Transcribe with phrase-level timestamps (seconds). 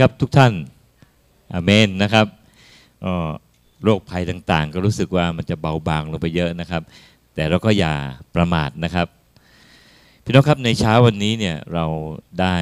[0.00, 0.52] ครับทุกท่าน
[1.52, 2.26] อาเมนนะครับ
[3.84, 6.82] โรคภัยต่างๆ ก็รู้สึกว่ามันจะเบาบางลงไปเยอะนะครับ
[7.34, 7.94] แต่เราก็อย่า
[8.36, 9.06] ประมาทนะครับ
[10.24, 11.86] พี่น้องครับในเช้าวันนี้เนี่ยเรา
[12.40, 12.56] ได้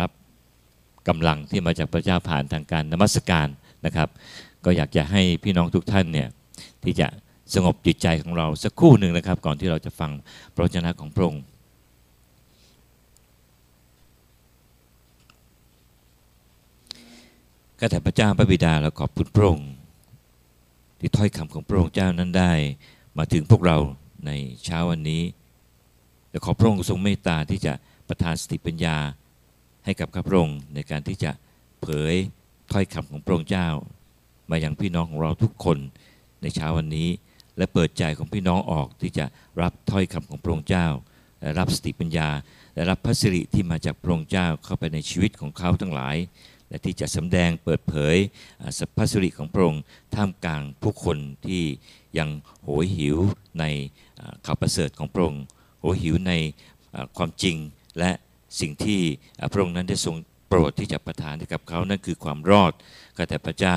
[0.00, 0.10] รับ
[1.08, 3.48] กำลังที่มาจากพระเจ้าผ่านทางการนมัสการ
[3.86, 4.08] นะครับ
[4.64, 6.28] ก็อยากจะให้พี่น้องทุกท่านเนี่ย
[6.84, 7.08] ที่จะ
[7.54, 10.10] สงบจิตใจของเราสักครู่หนึ่งนะครับ ก่อนที่เราจะฟัง
[10.54, 11.42] พระวจนะของพระองค์
[17.82, 19.70] ข้าแต่พระเจ้าพระบิดาเราขอบคุณพระองค์
[20.98, 22.52] ที่ถ้อยคำของพระองค์เจ้านั้นได้
[23.18, 23.78] มาถึงพวกเรา
[24.26, 24.30] ใน
[24.64, 25.22] เช้าวันนี้
[26.30, 27.72] และขอพระองค์ทรงเมตตาที่จะ
[28.08, 28.96] ประทานสติปัญญา
[29.84, 31.30] ให้กับข้าพระองค์ในการที่จะ
[31.80, 32.14] เผย
[32.72, 33.68] ถ้อยคำของพระองค์เจ้า
[34.50, 35.78] มายังพี่น้องของเราทุกคน
[36.42, 37.08] ในเช้าวันนี้
[37.56, 39.24] และเปิดใจของพี่น้องออกที่จะ
[39.62, 40.86] รับถ้อยคำของพระองค์เจ้า
[41.40, 42.28] และรับสติปัญญา
[42.74, 46.16] และรับพระสิริที่มาจากพระองค์เจ้าเข้าไปในชีวิตของเขาทั้งหลาย
[46.70, 48.16] และที่จะสำแดงเปิดเผย
[48.78, 49.82] สัพพสิริของพระองค์
[50.14, 51.62] ท่ามกลางผู้คนที่
[52.18, 52.28] ยัง
[52.64, 53.18] โหยหิว
[53.60, 53.64] ใน
[54.46, 55.44] ข่าวประเสริฐของพระองค์
[55.80, 56.32] โหยหิวใน
[57.16, 57.56] ความจริง
[57.98, 58.10] และ
[58.60, 59.00] สิ่งที่
[59.52, 60.16] พระองค์นั้นได้ทรง
[60.48, 62.72] โปรดที่จะประทานให้กับเขานั่นคือความรอด
[63.16, 63.76] ก็แต่พระเจ้า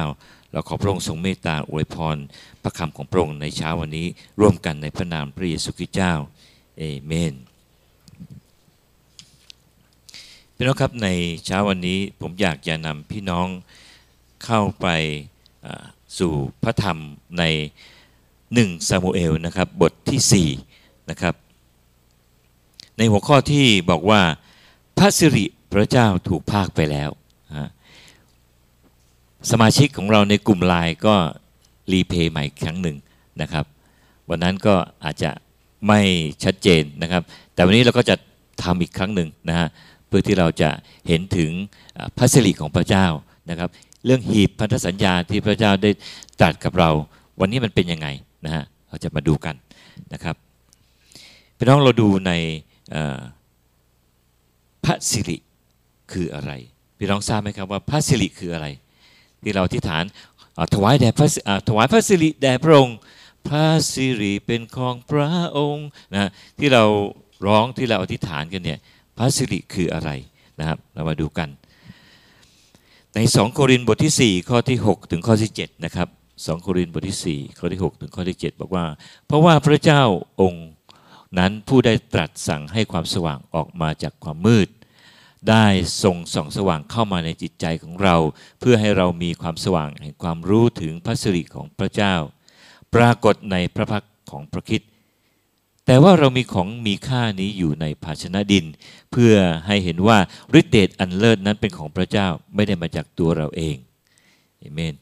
[0.51, 2.17] เราขอพระองค์ทรงเมตตาอวยพร
[2.63, 4.07] พระคำของพระองค์ในเช้าวันนี้
[4.39, 6.13] ร่วมกันในพระนามพระเยซูคริสต์เจ้า
[6.79, 7.33] เอเมน
[10.57, 11.09] พี่น้องครับใน
[11.45, 13.47] เช้าวันนี้ผมอยากจะนำพี่น้อง
[14.45, 14.87] เข้าไป
[16.19, 16.97] สู่พระธรรม
[17.39, 17.43] ใน
[18.53, 21.35] หนึ่งซามูเอลนะครับบทที่4นะครับ
[22.97, 24.21] ในหัวข้อที่บอกว่า
[24.97, 27.09] พระสิริพระเจ้าถูกพากไปแล้ว
[29.51, 31.15] สมาชิกของเราในกลุ่มไลน์ก็
[31.91, 32.97] รีเพย์ใหม่อีกครั้งหนึ่ง
[33.41, 33.65] นะครับ
[34.29, 35.31] วันนั้นก็อาจจะ
[35.87, 35.99] ไม่
[36.43, 37.21] ชัดเจนนะครับ
[37.53, 38.15] แต่วันนี้เราก็จะ
[38.63, 39.67] ทำอีกครั้งหนึ่งนะฮะ
[40.15, 40.69] พื่อที่เราจะ
[41.07, 41.51] เห็นถึง
[42.17, 43.05] พระสิริของพระเจ้า
[43.49, 43.69] นะครับ
[44.05, 45.91] เรื่องหีบพันธสัญญาที่พระเจ้าได้
[46.39, 46.89] ตรัสกับเรา
[47.39, 48.07] วันนี้มันเป็นยังไง
[48.45, 49.55] นะฮะเราจะมาดูกัน
[50.13, 50.35] นะครับ
[51.57, 52.31] พี่น้องเราดูใน
[54.85, 55.37] พระสิริ
[56.11, 56.51] คืออะไร
[56.97, 58.67] พี่น้องทราบไหมครับว่าพระสิริคืออะไร
[59.43, 60.03] ที่เราอธิษฐาน
[60.73, 61.27] ถวายแด่พระ
[61.67, 62.97] ถวายพระสิริแด่พระองค์
[63.47, 66.83] พระสิริเป็นของพระองค์นะที่เรา
[67.47, 68.79] ร้องที่เราอธิษฐานกันเนี่ย
[69.17, 70.09] พระสิริคืออะไร
[70.59, 71.49] นะครับ เรามาดูกัน
[73.15, 76.07] ใน 2 โครินธ์บทที่ 4 ข้อที่ 6 ถึงข้อที่7นะครับ
[76.37, 78.85] 2โครินธ์บทที่ 4 ข้อที่ 6 ถึงข้อที่ 7 บอกว่า
[79.25, 80.03] เพราะว่าพระเจ้า
[80.41, 80.67] องค์
[81.39, 84.69] นั้นผู้ได้ตรัสสั่งให้ความสว่างออกมาจากความมืด
[85.49, 85.65] ได้
[86.03, 88.15] ทรงส่องสว่างเข้ามาในจิตใจของเรา
[88.59, 92.15] เพื่อให้เรามีความสว่างแห่งความรู้ถึงพระสิริของพระเจ้า
[92.95, 94.81] ปรากฏในพระพักของพระคิด
[95.85, 98.65] แต่ว่าเรามีของมีค่านี้อยู่ในภาชนะดิน
[99.11, 99.33] เพื่อ
[99.67, 100.17] ให้เห็นว่า
[100.59, 103.75] ฤทธิเดชอันเลิศนั้นเป็นของพระเจ้าไม่ได้มาจากตัวเราเอง
[104.59, 104.95] เอเมน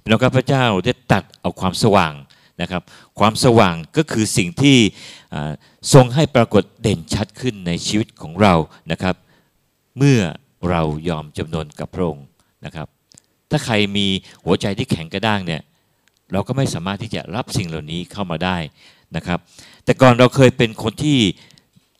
[0.00, 2.14] พี่น้องครับพระเจ้าได้ตัดเอาความสว่าง
[2.62, 2.82] นะครับ
[3.18, 4.78] ความสว่างก็คือสิ่งที่
[5.34, 5.52] อ่า
[5.92, 8.54] ทรงให้ปรากฏเด่นชัดขึ้นในชีวิตของเรา
[8.92, 9.14] นะครับ
[9.98, 10.20] เมื่อ
[10.70, 12.26] เรายอมจำนนกับพระองค์
[12.64, 12.88] นะครับ
[13.50, 14.06] ถ้าใครมี
[14.44, 15.62] หัวใจที่แข็งกระด้างเนี่ย
[16.32, 18.56] เราก็ไม่สามารถที่จะรับสิ่งเหล่านี้เข้ามาได้
[19.16, 19.38] นะครับ
[19.84, 21.18] แต่ก่อนเราเคยเป็นคนที่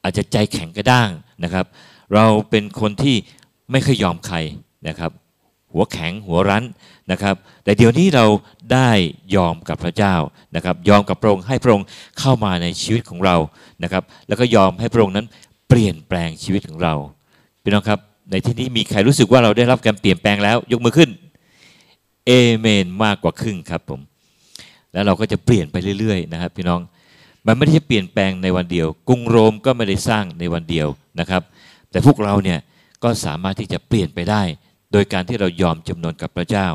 [0.03, 1.11] อาจจะใจแข็งกระด้าง
[1.45, 1.67] นะครับ
[2.15, 3.17] เราเป็นคนที่
[3.71, 4.37] ไม่เคยยอมใคร
[4.89, 5.11] นะครับ
[5.73, 6.65] หัวแข็งหัวรั้น
[7.13, 7.35] นะครับ
[7.65, 8.27] แต่เดี๋ยวนี้เรา
[8.73, 8.91] ได้
[9.37, 10.15] ยอมกับพระเจ้า
[10.57, 11.87] นะครับ ยอมกับพระองค์ให้พระองค์
[12.19, 13.37] เข้ามาในชีวิตของเรา
[13.83, 15.27] นะครับ แล้วก็ยอมให้พระองค์นั้น
[15.69, 16.95] เปลี่ยนแปลงชีวิตของเรา
[17.63, 17.99] พี่น้องครับ
[18.31, 21.11] ในที่นี้มีใครรู้สึกว่าเราได้รับการเปลี่ยนแปลงแล้ว ยกมือขึ้น
[22.27, 24.01] เอเมนมากกว่าครึ่งครับผม
[24.93, 26.81] แล้วเราก็จะเปลี่ยนไปเรื่อยๆนะครับ พี่น้อง
[27.47, 30.89] มันไม่ได้เปลี่ยนแปลงในวันเดียว กรุงโรมก็ไม่ได้สร้างในวันเดียว
[31.21, 31.43] นะครับ
[31.91, 32.59] แต่พวกเราเนี่ย
[33.03, 34.43] ก็สามารถที่จะเปลี่ยนไปได้
[34.93, 36.67] โดยการที่เรายอมจำนนกับพระเจ้า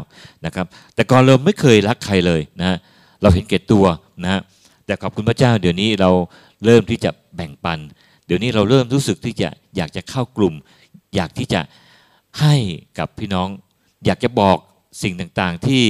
[0.45, 0.65] นะครับ
[0.95, 2.77] แต่ก่อนเราไม่เคยรักใครเลยนะฮะ
[3.21, 3.85] เราเห็นแก่ตัว
[4.23, 4.41] นะฮะ
[4.85, 6.11] แต่ขอบคุณพระเจ้า เดี๋ยวนี้เรา
[6.65, 7.79] เริ่มที่จะแบ่งปัน
[8.27, 10.53] เดี๋ยวนี้เราเริ่มรู้สึกที่จะอยากจะเข้ากลุ่ม
[11.15, 11.61] อยากที่จะ
[12.41, 12.55] ให้
[12.99, 13.47] กับพี่น้อง
[14.05, 14.57] อยากจะบอก
[15.03, 15.83] สิ่งต่างๆ ที่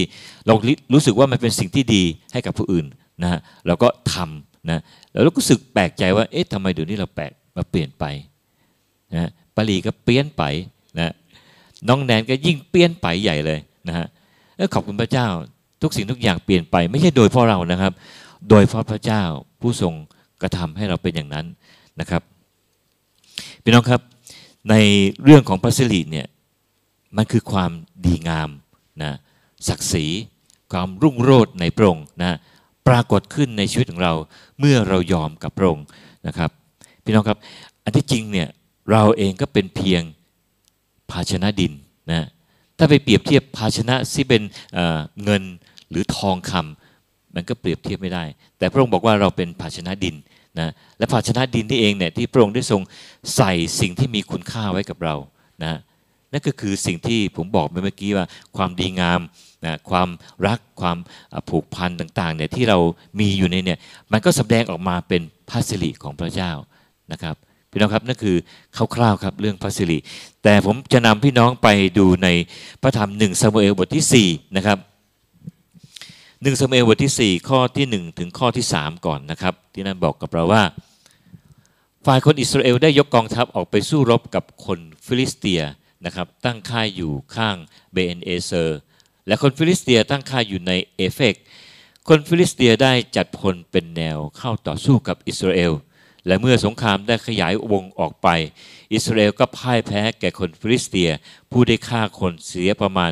[0.47, 0.53] เรา
[0.94, 2.03] รู้สึกว่ามันเป็นสิ่งที่ดี
[2.33, 2.85] ให้กับผู้อื่น
[3.23, 4.80] นะฮะเราก็ทำ นะ
[5.12, 8.06] แล้วเราก็รู้สึกแปลกใจว่าเอ๊ะทำไมเดี๋ยวนี้เราแปลกมาเปลี่ยนไป
[9.14, 10.44] นะปารีก็เปลี่ยนไป
[11.00, 11.14] นะ
[11.88, 14.08] น้องแนนก็ยิ่งเปลี่ยนไปใหญ่เลยนะฮะ
[14.58, 15.28] แล้วขอบคุณพระเจ้า
[15.81, 17.94] ทุกสิ่งทุกอย่างเปลี่ยนไป ไม่ใช่โดยเพราะเรานะครับ
[18.50, 19.22] โดยเพราะพระเจ้า
[19.62, 19.94] ผู้ทรง
[20.42, 21.46] กระทำให้เราเป็นอย่างนั้น
[22.00, 22.22] นะครับ
[23.64, 24.02] พี่น้องครับ
[24.69, 24.75] ใน
[25.24, 26.28] เรื่องของพระสิริเนี่ย
[27.18, 27.72] มันคือความ
[28.06, 28.50] ดีงาม
[29.04, 29.12] นะ
[29.68, 30.06] ศักดิ์ศรี
[30.72, 32.38] ความรุ่งโรจน์ในพระองค์นะ
[32.88, 34.13] ปรากฏขึ้นในชีวิตของเรา
[34.60, 35.86] เมื่อเรายอมกับพระองค์
[36.28, 36.50] นะครับ
[37.04, 37.38] พี่น้องครับ
[37.84, 38.48] อันที่จริงเนี่ย
[38.92, 40.01] เราเองก็เป็นเพียง
[41.12, 41.74] ภาชนะดิน
[42.12, 42.28] นะ
[42.78, 44.42] ถ้าไปเปรียบเทียบภาชนะที่เป็น
[44.74, 45.44] เเงิน
[45.89, 48.24] หรือทองคำมันก็เปรียบเทียบไม่ได้
[48.57, 50.16] แต่พระองค์บอกว่าเราเป็นภาชนะดิน
[50.60, 52.81] นะและภาชนะดินที่เองเนี่ยที่พระองค์ได้ทรง
[53.36, 55.16] ใส่สิ่งที่มีคุณค่าไว้กับเรา
[55.63, 55.80] นะ
[56.31, 58.25] นั่นก็คือสิ่งที่ผมบอกไปเมื่อกี้ว่า
[58.57, 59.19] ความดีงาม
[59.65, 60.09] นะความ
[60.47, 60.97] รักความ
[61.50, 62.77] ผูกพันต่างๆเนี่ยที่เรา
[63.19, 63.79] มีอยู่ในเนี่ย
[64.12, 66.51] มันก็แสดงออกมาเป็นพระสิริของพระเจ้า
[67.12, 67.35] นะครับ
[67.71, 68.38] พี่น้องครับนั่นคือ
[68.95, 69.97] คร่าวๆครับเรื่องพระสิริ
[70.44, 72.27] แต่ผมจะนำพี่น้องไปดูใน
[72.81, 74.77] พระธรรมหนึ่งซามูเอลบทที่4นะครับ
[76.41, 80.63] หนึ่งซามูเอลบทที่ 4 ข้อที่ 1 ถึงข้อที่ 3 ก่อนนะครับ ที่นั่นบอกกับเราว่า
[82.06, 85.62] ฝ่ายคนอิสราเอลได้ยกกองทัพออกไปสู้รบกับคนฟิลิสเตีย
[86.05, 87.57] นะครับตั้งค่ายอยู่ข้าง
[87.94, 88.79] เบนเอเซอร์
[89.27, 91.35] และคนฟิลิสเตียตั้งค่ายอยู่ในเอเฟก
[92.07, 95.73] คนฟิลิสเตียได้จัดพลเป็นแนวเข้าต่อสู้กับอิสราเอล
[96.27, 98.27] และเมื่อสงครามได้ขยายวงออกไป
[98.94, 101.09] อิสราเอลก็พ่ายแพ้แก่คนฟิลิสเตีย
[101.51, 103.11] ผู้ได้ฆ่าคนเสียประมาณ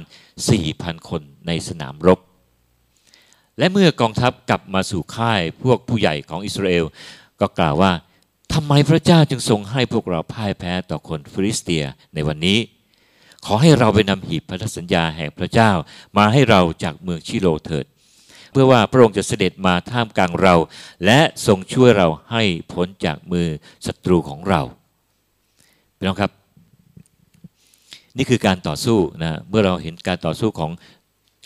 [0.54, 2.20] 4,000 คนในสนามรบ
[3.58, 6.86] และเมื่อกองทัพกลับมาสู่ค่ายพวกผู้ใหญ่ของอิสราเอล
[7.40, 7.92] ก็กล่าวว่า
[8.54, 11.84] ทำไมพระเจ้าจึงทรงให้พวกเราพ่ายแพ้ต่อคนฟิลิสเตีย
[12.14, 12.58] ในวันนี้
[13.46, 15.72] ขอให้เราไปนำหีบพันธสัญญาแห่งพระเจ้า
[16.18, 17.86] มาให้เราจากเมืองชิโลเถิด
[18.52, 20.56] เพื่อว่าพระองค์จะเสด็จมาท่ามกลางเรา
[21.06, 23.48] และทรงช่วยเราให้พ้นจากมือ
[23.86, 24.62] ศัตรูของเรา
[25.98, 26.32] พี่น้องครับ
[28.18, 30.72] นี่คือการต่อสู้นะเมื่อเราเห็นการต่อสู้ของ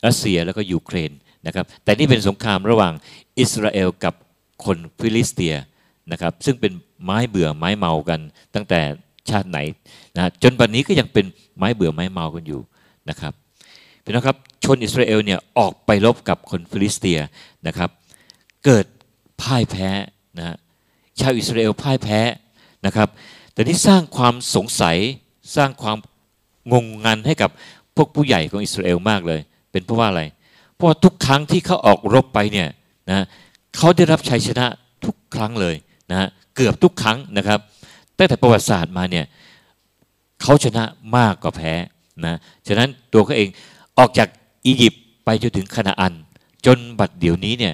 [0.06, 1.12] รัสเซียแล้วก็ยูเครน
[1.48, 2.94] นะครับ แต่นี่เป็นสงครามระหว่าง
[3.40, 4.14] อิสราเอลกับ
[4.66, 5.56] คนฟิลิสเตีย
[6.12, 6.74] นะครับ ซึ่งเป็น
[7.04, 8.20] ไม้เบื่อไม้เมากัน
[8.56, 8.82] ตั้งแต่
[9.30, 9.60] ชาติไหน
[10.16, 11.26] นะจนบัดนี้ก็ยังเป็น
[11.58, 12.62] ไม้เบื่อไม้เมากันอยู่
[13.10, 13.34] นะครับ
[14.04, 17.20] พี่น้องครับชนอิสราเอลเนี่ยออกไปรบกับคนฟิลิสเตีย
[17.68, 17.90] นะครับ
[18.66, 18.86] เกิด
[19.42, 19.90] พ่ายแพ้
[20.38, 20.56] นะ
[21.20, 22.20] ชาวอิสราเอลพ่ายแพ้
[22.86, 23.08] นะครับ
[23.54, 24.98] แต่นี้สร้างความสงสัย
[25.56, 25.98] สร้างความ
[26.72, 27.50] งงงันให้กับ
[27.96, 29.40] พวกผู้ใหญ่ของอิสราเอลมากเลย
[29.72, 30.24] เป็นเพราะว่าอะไร
[30.76, 32.68] เพราะว่าทุกครั้งที่เขาออกรบไปเนี่ย
[33.10, 33.26] นะ
[33.78, 34.66] เขาได้รับชัยชนะ
[35.06, 35.76] ทุกครั้งเลย
[36.12, 37.60] นะเกือบทุกครั้งนะครับ
[38.18, 39.26] ตั้งแต่ประวัติศาสตร์มาเนี่ย
[40.42, 40.84] เขาชนะ
[41.18, 41.74] มากกว่าแพ้
[42.26, 42.36] นะ
[42.68, 43.50] ฉะนั้นตัวเขาเอง
[43.98, 44.28] ออกจาก
[44.66, 46.14] อียิปต์ไปจนถึงคานาอัน
[46.66, 47.74] จนบัดเดี๋ยวนี้เนี่ย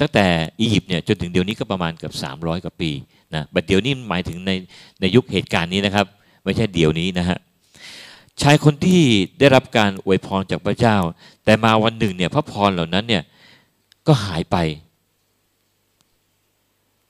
[0.00, 0.26] ตั้งแต่
[0.60, 2.90] อียิปต์เนี่ยจนถึงเดี๋ยวนี้ก็ประมาณเกือบ300 กว่าปี
[3.34, 4.50] นะบัดเดี๋ยวนี้หมายถึงใน
[5.00, 6.06] ในยุคเหตุการณ์นี้นะครับ
[6.44, 7.38] ไม่ใช่เดี๋ยวนี้นะฮะ
[8.42, 9.02] ชายคนที่
[9.38, 10.96] ได้รับการอวยพรจากพระเจ้า
[11.44, 13.22] แต่มาวันหนึ่งเนี่ยพระพรเหล่านั้นเนี่ย
[14.06, 14.56] ก็หายไป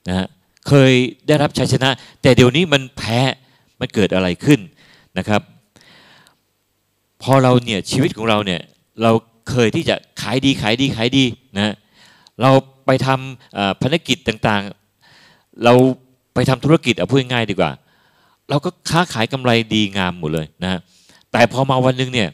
[0.07, 0.27] นะฮะ
[0.67, 0.93] เคย
[1.27, 1.89] ได้รับชัยชนะ
[2.21, 3.19] แต่เดี๋ยวนี้มันแพ้
[3.81, 4.59] มันเกิดอะไรขึ้น
[5.17, 5.41] นะครับ
[7.23, 8.61] พอเราเนี่ยชีวิตของเราเนี่ย
[9.03, 9.11] เรา
[9.49, 11.25] เคยที่จะขายดีขายดีขายดี
[11.57, 11.75] นะ
[12.41, 12.51] เรา
[12.85, 15.73] ไปทำภารกิจต่างๆ เรา
[16.33, 17.71] ไปทำธุรกิจเอาพูดง่ายดีกว่า
[18.49, 20.79] เราก็ค้าขายกำไรดีงามหมดเลยนะ
[21.31, 22.29] แต่พอมาวันหนึ่งเนี่ย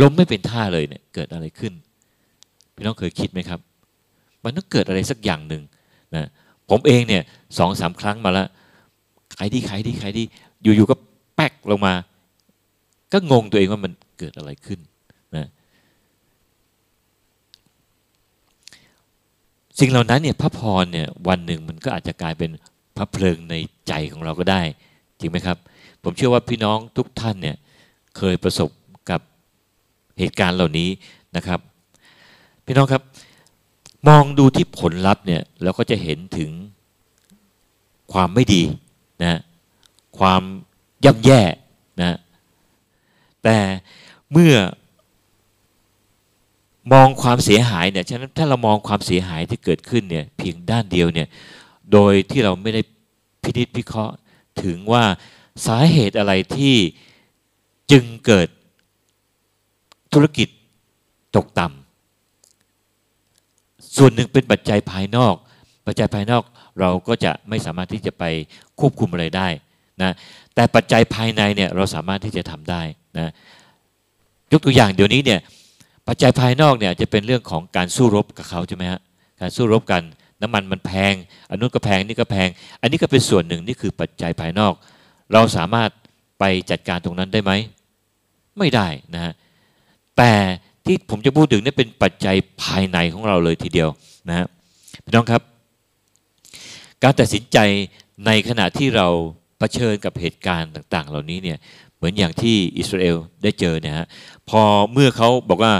[0.00, 1.72] ล้มไม่เป็นท่าเลยเนี่ยเกิดอะไรขึ้น
[2.74, 3.60] พี่น้องเคยคิดไหมครับ
[4.44, 5.62] มันต้องเกิดอะไรสักอย่างหนึ่ง
[6.14, 6.26] นะ
[6.70, 7.22] ผมเองเนี่ย
[7.58, 10.24] สองสามครั้งมาแล้วายดีขายดีขายดี
[10.62, 10.96] อยู่ๆก็
[11.34, 11.94] แป๊กลงมา
[13.12, 14.80] ก็งงตัวเองว่ามันเกิดอะไรขึ้น
[15.36, 15.46] นะ
[19.78, 22.50] สิ่งเหล่านั้นเนี่ยพระพรเนี่ยวันหนึ่งมันก็อาจจะกลายเป็น
[22.96, 23.54] พระเพลิงใน
[23.88, 24.62] ใจของเราก็ได้
[25.20, 25.56] จริงไหมครับ
[26.02, 27.56] ผมเชื่อว่าพี่น้องทุกท่านเนี่ย
[28.16, 28.70] เคยประสบ
[29.10, 29.20] กับ
[30.18, 30.88] เหตุการณ์เหล่านี้
[31.36, 31.60] นะครับ
[32.64, 33.02] พี่น้องครับ
[34.08, 36.50] มองดูที่ผลลัพธ์เนี่ยเราก็จะเห็นถึง
[38.12, 38.62] ความไม่ดี
[39.24, 39.40] นะ
[40.18, 40.42] ความ
[41.04, 41.42] ย่ำแย่
[42.02, 42.18] นะ
[43.42, 43.56] แต่
[44.32, 44.54] เมื่อ
[46.92, 51.28] มองความเสียหายเนี่ยฉะนั้นถ้าเรามองความเสียหายที่เกิดขึ้นเนี่ยเพียงด้านเดียวเนี่ย
[51.92, 52.82] โดยที่เราไม่ได้
[53.42, 54.14] พินิจพิเคราะห์
[54.62, 55.04] ถึงว่า
[55.66, 56.76] สาเหตุอะไรที่
[57.90, 58.48] จึงเกิด
[60.12, 60.48] ธุรกิจ
[61.36, 65.34] ตกต่ำส่วนหนึ่งเป็นปัจจัยภายนอก
[65.86, 66.42] ปัจจัยภายนอก
[66.80, 68.24] เราก็จะไม่สามารถที่จะไป
[68.80, 69.48] ควบคุมอะไรได้
[70.02, 70.12] นะ
[70.54, 72.82] แต่ปัจจัยภายในเนี่ยเราสามารถที่จะทำได้
[73.18, 73.30] นะ
[74.52, 75.40] ยกตัวอย่างเดี๋ยวนี้เนี่ย
[76.08, 79.00] ปัจจัยภายนอกเนี่ยจะเป็นเรื่องของการสู้รบกับเขาใช่ไหมฮะ
[79.40, 80.02] การสู้รบกัน
[80.42, 81.14] น้ำมันมันแพง
[81.50, 82.48] อันนู้นก็แพงนี่ก็แพง
[82.80, 84.72] อันนี้ก็เป็นส่วนหนึ่งนี่คือปัจจัยภายนอก
[85.32, 85.90] เราสามารถ
[86.38, 87.52] ไปจัดการตรงนั้นได้ไหม
[88.58, 89.32] ไม่ได้นะฮะ
[90.18, 90.32] แต่
[90.84, 93.88] ที่ผมจะพูดถึงนี่เป็นปัจจัยภายในของเราเลยทีเดียว
[94.28, 94.46] นะฮะ
[95.04, 95.42] พี่น้องครับ
[97.02, 97.58] การตัดสินใจ
[98.26, 99.08] ในขณะที่เรา
[99.58, 101.58] เผชิญกับเหตุการณ์ต่าง ๆ เหล่านี้เนี่ย
[101.96, 104.06] เหมือนอย่างที่อิสราเอลได้เจอเนี่ยฮะ
[104.48, 105.72] พอเมื่อเขาบอกว่า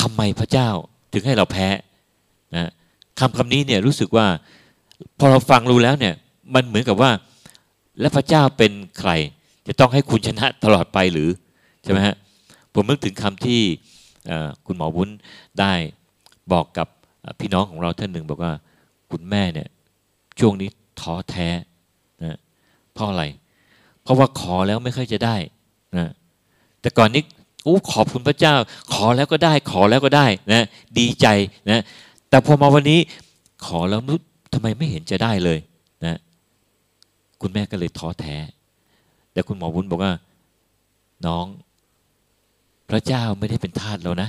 [0.00, 0.68] ทำไมพระเจ้า
[1.12, 1.68] ถึงให้เราแพ้
[2.54, 2.70] นะ
[3.20, 4.26] คำคำนี้เนี่ยรู้สึกว่า
[5.18, 6.14] พอเราฟังรู้แล้วเนี่ย
[6.54, 7.10] มันเหมือนกับว่า
[8.00, 9.10] และพระเจ้าเป็นใคร
[9.66, 11.28] จะต้องให้คุณชนะตลอดไปหรือ
[11.84, 12.16] ใช่ไหมฮะ
[12.74, 13.60] ผมนึกถึงคำที่
[14.66, 15.10] คุณหมอวุ้น
[15.60, 15.72] ได้
[16.52, 16.88] บอกกับ
[17.40, 18.52] พี่น้องของเราท่านหนึ่งบอกว่า
[19.10, 19.68] คุณแม่เนี่ย
[20.40, 20.70] ช่วงนี้
[21.00, 21.48] ท้อแท้
[22.24, 22.38] นะ
[22.92, 23.24] เพราะอะไร
[24.02, 25.36] เพราะว่าขอแล้วไม่ค่อยจะได้
[25.96, 26.10] นะ
[26.80, 27.22] แต่ก่อนนี้
[27.66, 28.54] อู้ขอบคุณพระเจ้า
[28.92, 30.62] ขอแล้วก็ได้ ขอแล้วก็ได้นะ
[30.98, 31.26] ดีใจ
[31.70, 31.82] นะ
[32.28, 33.00] แต่พอมาวันนี้
[33.66, 34.14] ขอแล้วนุ
[34.52, 35.58] ทำไมไม่เห็นจะได้เลย
[36.04, 36.18] นะ
[37.40, 38.36] คุณแม่ก็เลยท้อแท้
[39.32, 40.12] แต่คุณหมอวุ้นบอกว่า
[41.26, 41.46] น้อง
[42.90, 44.28] พระเจ้าไม่ได้เป็นทาสเรานะ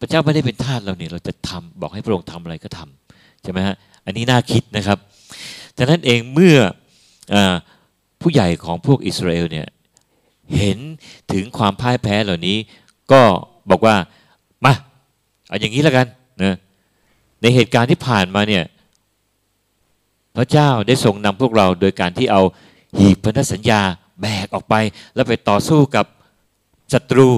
[0.00, 3.76] พระเจ้าไม่ได้เป็นทาสเราเนี่ยเราจะทำบอกให้พระองค์ทำอะไรก็ทำใช่ไหมฮะ
[4.08, 4.98] อันนี้น่าคิดนะครับ
[5.76, 6.56] ดังนั้นเองเมื่อ
[7.34, 7.36] อ
[8.20, 9.66] ผู้ใหญ่ของพวกอิสราเอลเนี่ย
[10.56, 10.78] เห็น
[11.32, 12.56] ถึงความพ่ายแพ้เหล่านี้
[13.12, 13.22] ก็
[13.70, 13.96] บอกว่า
[14.64, 14.74] มา
[15.48, 16.06] เอาอย่างนี้แล้วกัน
[16.42, 16.54] นะ
[17.42, 18.64] ในเหตุการณ์ที่ผ่านมาเนี่ย
[20.36, 22.42] พระเจ้าได้ทรงนำพวกเราโดยการที่เอา
[22.96, 23.80] หีบพันธสัญญา
[24.20, 24.74] แบกออกไป
[25.14, 26.06] แล้วไปต่อสู้กับ
[26.92, 27.28] ศัตรู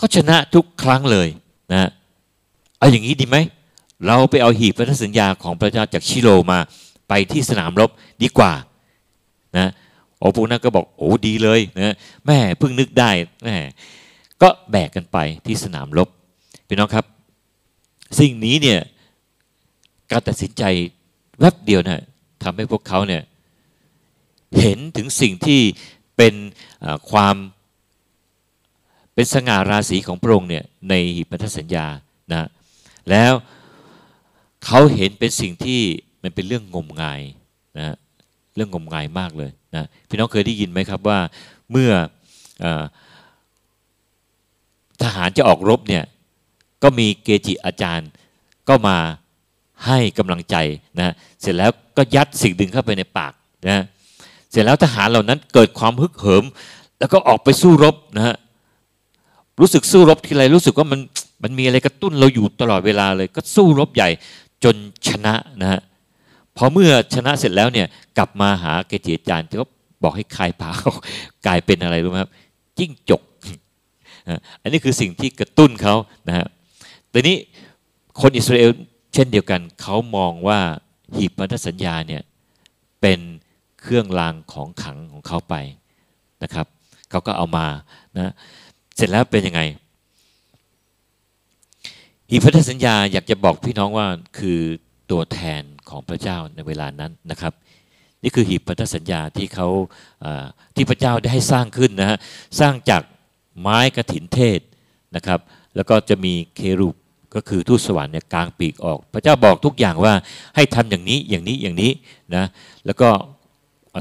[0.00, 1.28] ก็ชนะทุกครั้งเลย
[1.72, 1.88] นะ
[2.78, 3.38] เอาอย่างนี้ดีไหม
[4.06, 6.58] เราไปเอาหีบพันธสัญญาของพระเจ้าจากชิโลมา
[7.08, 7.90] ไปที่สนามรบ
[8.22, 8.52] ดีกว่า
[9.58, 9.68] นะ
[10.18, 11.94] โอ้พวกนั้นก็บอกโอ้ดีเลยนะ
[12.26, 13.10] แม่เพิ่งนึกได้
[13.44, 13.56] แม่
[14.42, 16.08] ก็แบกกันไปที่สนามรบ
[16.68, 17.04] พี่น้องครับ
[18.20, 18.80] สิ่งนี้เนี่ย
[20.10, 20.62] การตัดสินใจ
[21.40, 22.04] แวบเดียวนะ
[22.42, 23.22] ทำให้พวกเขาเนี่ย
[24.60, 25.60] เห็นถึงสิ่งที่
[26.16, 26.34] เป็น
[27.10, 27.36] ความ
[29.14, 31.86] เป็นสง่าราศีของพระองค์เนี่ยในหิพันธสัญญา
[32.32, 32.48] นะ
[33.10, 33.32] แล้ว
[34.64, 35.80] เขาเห็นเป็นสิ่งที่
[36.22, 37.20] มันเป็นเรื่องงมงาย
[37.78, 37.96] นะ
[38.56, 41.18] เรื่องงมงายมากเลยนะพี่น้องเคยได้ยินไหมครับว่า
[41.70, 41.90] เมื่อ
[42.64, 42.66] อ
[45.02, 46.04] ทหารจะออกรบเนี่ย
[46.82, 48.08] ก็มีเกจิอาจารย์
[48.68, 48.98] ก็มา
[49.86, 50.56] ให้กำลังใจ
[50.98, 53.32] นะเสร็จแล้วก็ยัดสิ่งดึงเข้าไปในปาก
[53.68, 53.82] นะ
[54.50, 56.44] เสร็จแล้วทหารเหล่านั้นเกิดความฮึกเหิม
[56.98, 58.36] แล้วก็ออกไปสู้รบนะฮะ
[59.60, 61.00] รู้สึกสู้รบทีไรรู้สึกว่ามัน
[61.42, 64.08] มันมีอะไรกระตุ้นเราอยู่ตลอดเวลาเลย ก็สู้รบใหญ่
[64.64, 64.76] จน
[65.08, 65.80] ชนะนะฮะ
[66.56, 67.86] พอเมื่อชนะเสร็จแล้วเนี่ย
[68.18, 69.66] กลับมาหาเกจิอาจารย์ก็
[70.02, 70.70] บอกให้คลายผา
[71.46, 72.30] กลายเป็นอะไรรู้ไหมครับ
[72.78, 73.22] จิ้งจก
[74.62, 75.94] อันนี้คือสิ่งที่กระตุ้นเขา
[76.28, 76.46] นะฮะ
[77.10, 77.36] แต่นี้
[78.20, 78.70] คนอิสราเอล
[79.14, 80.58] เช่นเดียวกันเขามองว่า
[81.14, 82.22] หีบพันธสัญญาเนี่ย
[83.00, 83.20] เป็น
[83.80, 85.54] เครื่องรางของขังของเขาไป
[86.42, 86.66] นะครับ
[87.10, 87.66] เขาก็เอามา
[88.16, 88.32] นะ
[88.96, 89.60] เสร็จแล้วเป็นยังไง
[92.32, 94.06] หีบพันธสัญญาอยากจะบอกพี่น้องว่า
[94.38, 94.60] คือ
[95.10, 97.52] ตัวแทนของพระเจ้าในเวลานั้นนะครับ
[98.22, 99.68] นี่คือหีบพันธสัญญาที่เขา
[100.76, 102.18] ที่พระเจ้าได้ให้สร้างขึ้นนะฮะ
[102.60, 103.02] สร้างจาก
[103.60, 104.60] ไม้กระถินเทศ
[105.16, 105.40] นะครับ
[105.76, 106.94] แล้วก็จะมีเครูป
[107.34, 110.14] ก็คือทูตสวรรค์เนี่ยกลางปีกออก พระเจ้าบอกทุกอย่างว่า
[110.56, 111.92] ให้ทำอย่างนี้อย่างนี้อย่างนี้
[112.34, 112.44] นะ
[112.86, 113.08] แล้วก็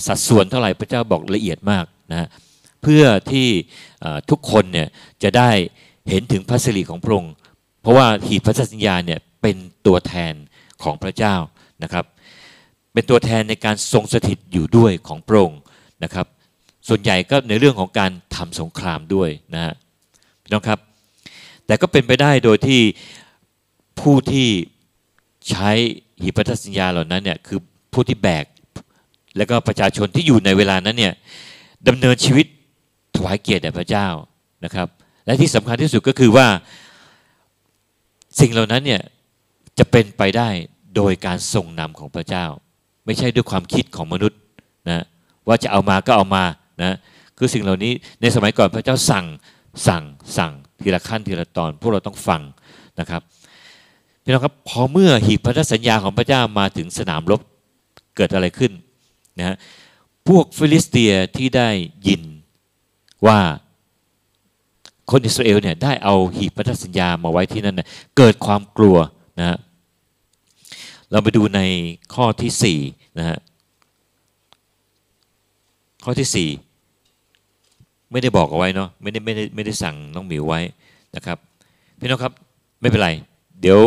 [0.07, 2.27] สัดส่วนเท่าไหร่พระเจ้าบอกละเอียดมากนะ
[2.81, 3.47] เพื่อที่
[4.29, 4.87] ทุกคนเนี่ย
[5.23, 5.49] จะได้
[6.09, 7.33] เห็นถึงพระสิริของพระองค์
[7.81, 9.57] เพราะว่าหีบพระสัญญาเนี่ยเป็น
[9.87, 10.33] ตัวแทน
[10.83, 11.35] ของพระเจ้า
[11.83, 12.05] นะครับ
[12.93, 15.61] เป็นตัวแทนในการทรงสถิตอยู่ด้วยของพระองค์
[16.03, 16.25] นะครับ
[16.87, 19.73] ส่วนใหญ่ก็ในเรื่องของการทำสงครามด้วยนะฮะ
[20.43, 20.79] พี่น้องครับ
[21.65, 22.81] แต่ก็เป็นไปได้โดยที่
[23.99, 24.47] ผู้ที่
[25.49, 25.69] ใช้
[26.21, 27.59] หีบพันธสัญญาเหล่านั้นเนี่ยคือ
[27.93, 28.45] ผู้ที่แบก
[29.37, 31.13] แล้วก็ประชาชนที่อยู่ในเวลานั้นเนี่ย
[31.87, 32.45] ดำเนินชีวิต
[33.15, 34.07] ถวายเกียรติแด่พระเจ้า
[34.65, 34.87] นะครับ
[35.25, 36.47] และที่สำคัญที่สุดก็คือว่า
[38.39, 39.01] สิ่งเหล่านั้นเนี่ย
[39.79, 40.49] จะเป็นไปได้
[40.95, 42.45] โดยการทรงนำของพระเจ้า
[43.05, 44.39] ไม่ใช่ด้วยความคิดของมนุษย์
[44.89, 45.03] นะ
[45.47, 46.43] ว่าจะเอามาก็เอามา
[46.83, 46.95] นะ
[47.37, 47.91] คือสิ่งเหล่านี้
[48.21, 49.25] ในสมัยก่อนพระเจ้าสั่ง
[49.87, 50.03] สั่ง
[50.37, 52.41] สั่งทีละขั้นทีละตอน พวกเราต้องฟัง
[52.99, 53.21] นะครับ
[54.23, 57.41] พี่น้องครับพอเมื่อหีบพันธสัญญาของพระเจ้ามาถึงสนามรบ
[58.15, 58.71] เกิดอะไรขึ้น
[59.39, 59.55] นะ
[60.27, 61.69] พวกฟิลิสเตียที่ได้
[62.07, 62.23] ยิน
[63.27, 63.39] ว่า
[65.11, 67.87] คนอิสราเอลเนี่ยได้เอาหีบพันธสัญญามาไว้ที่นั่นนะ
[68.17, 68.97] เกิดความกลัว
[69.39, 69.57] นะ
[71.11, 71.61] เราไปดูใน
[72.13, 72.79] ข้อที่สี่
[73.19, 73.37] นะฮะ
[76.03, 76.49] ข้อที่สี่
[78.11, 80.61] ไม่ได้บอกเอาไว้เนาะไม่ได้ไม่ได้ไม่ได้สั่งน้องหมิวไว้
[81.15, 81.37] นะครับ
[81.99, 82.33] พี่น้องครับ
[82.81, 83.09] ไม่เป็นไร
[83.61, 83.79] เดี๋ยว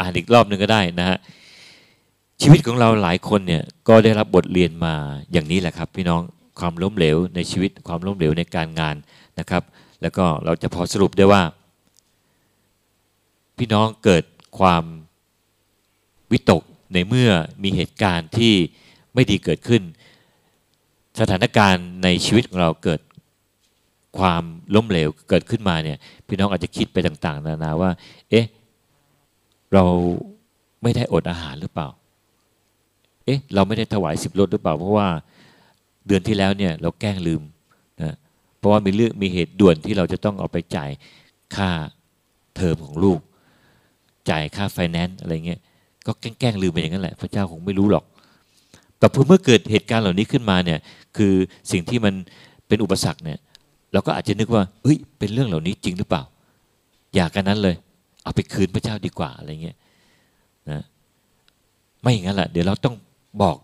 [0.00, 1.16] อ่านอีกรอบหนึ่งก็ได้นะฮะ
[2.42, 4.94] ชีวิตของเราหลายคนเนี่ยก็ได้รับบทเรียนมา
[5.32, 6.20] อย่างนี้แหละครับ พี่น้อง
[6.60, 8.96] ความล้มเหลวในชีวิตความล้มเหลวในการงาน
[9.38, 9.62] นะครับ
[10.02, 11.42] แล้วก็เราจะพอสรุปได้ว่า
[13.58, 14.24] พี่น้องเกิด
[14.58, 14.84] ความ
[16.32, 16.62] วิตก
[16.92, 17.30] ในเมื่อ
[17.62, 18.54] มีเหตุการณ์ที่
[19.14, 19.82] ไม่ดีเกิดขึ้น
[21.20, 23.00] สถานการณ์ในชีวิตของเราเกิด
[24.18, 24.42] ความ
[24.74, 27.90] ล้มเหลวเกิดขึ้นมาเนี่ย พี่น้องอาจจะคิดไปต่าง ๆ นานาว่า
[28.30, 28.46] เอ๊ะ
[29.72, 29.84] เรา
[30.82, 31.88] ไม่ได้อดอาหารหรือเปล่า
[33.24, 35.08] เอ๊ะ เราไม่ได้ถวายสิบรถหรือเปล่า เพราะว่า
[36.06, 37.42] เดือนที่แล้วเนี่ย เราแกล้งลืม
[38.58, 40.90] เพราะว่ามีเรื่องมีเหตุด่วนที่เราจะต้องเอาไปจ่าย
[41.56, 41.70] ค่า
[42.56, 43.18] เทอมของลูก
[44.30, 45.60] จ่ายค่าไฟแนนซ์อะไรเงี้ย
[46.06, 48.04] ก็แกล้งลืมไปอย่างนั้นแหละ พระเจ้าคงไม่รู้หรอก
[48.98, 50.78] แต่พอเมื่อเกิดเหตุการณ์เหล่านี้ขึ้นมาเนี่ย
[51.16, 51.32] คือ
[51.72, 52.14] สิ่งที่มัน
[52.68, 53.38] เป็นอุปสรรคเนี่ย
[53.92, 56.22] เราก็อาจจะนึกว่าเฮ้ยเป็นเรื่องเหล่านี้จริงหรือเปล่า
[57.14, 57.74] อยากกันนั้นเลย
[58.22, 59.76] เอาไปคืนพระเจ้าดีกว่าอะไรเงี้ย
[60.70, 60.82] นะ
[62.00, 62.94] ไม่อย่างนั้นแหละเดี๋ยวเราต้อง
[63.42, 63.56] บอก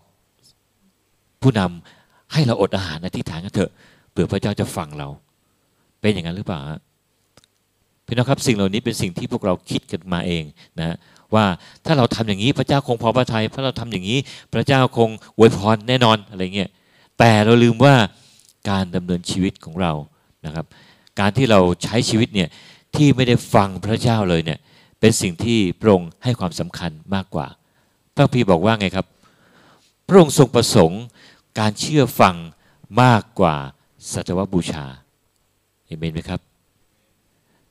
[1.41, 3.71] ผู้นำให้เราอดอาหารอธิษฐานกันเถอะ
[4.15, 5.07] เผื่อพระเจ้าจะฟังเรา
[6.01, 6.59] เป็นอย่างนั้นหรือเปล่า
[8.05, 10.43] พี่น้องครับสิ่งเหล่านี้เป็นสิ่งที่พวกเราคิดกันมาเอง
[10.79, 10.95] นะ
[11.33, 11.45] ว่า
[11.85, 14.19] ถ้าเราทำอย่างนี้พระเจ้าคงพอพระทัยถ้าเราทำอย่างนี้
[14.53, 16.69] พระเจ้าคงอวยพรแน่นอนอะไรเงี้ย
[17.19, 17.95] แต่เราลืมว่า
[18.69, 19.93] การดำเนินชีวิตของเรา
[20.45, 20.65] นะครับ
[21.19, 22.49] การที่เราใช้ชีวิตเนี่ย
[22.95, 24.59] ที่ไม่ได้ฟังพระเจ้าเลยเนี่ย
[24.99, 27.47] เป็นสิ่งที่พระองค์ให้ความสำคัญมากกว่า
[28.15, 29.05] พระพีบอกว่าไงครับ
[30.07, 31.01] พระองค์ทรงประสงค์
[31.59, 32.35] การเชื่อฟัง
[33.01, 33.55] มากกว่า
[34.11, 34.85] สัตวบูชา
[35.87, 36.39] เห็นไหมครับ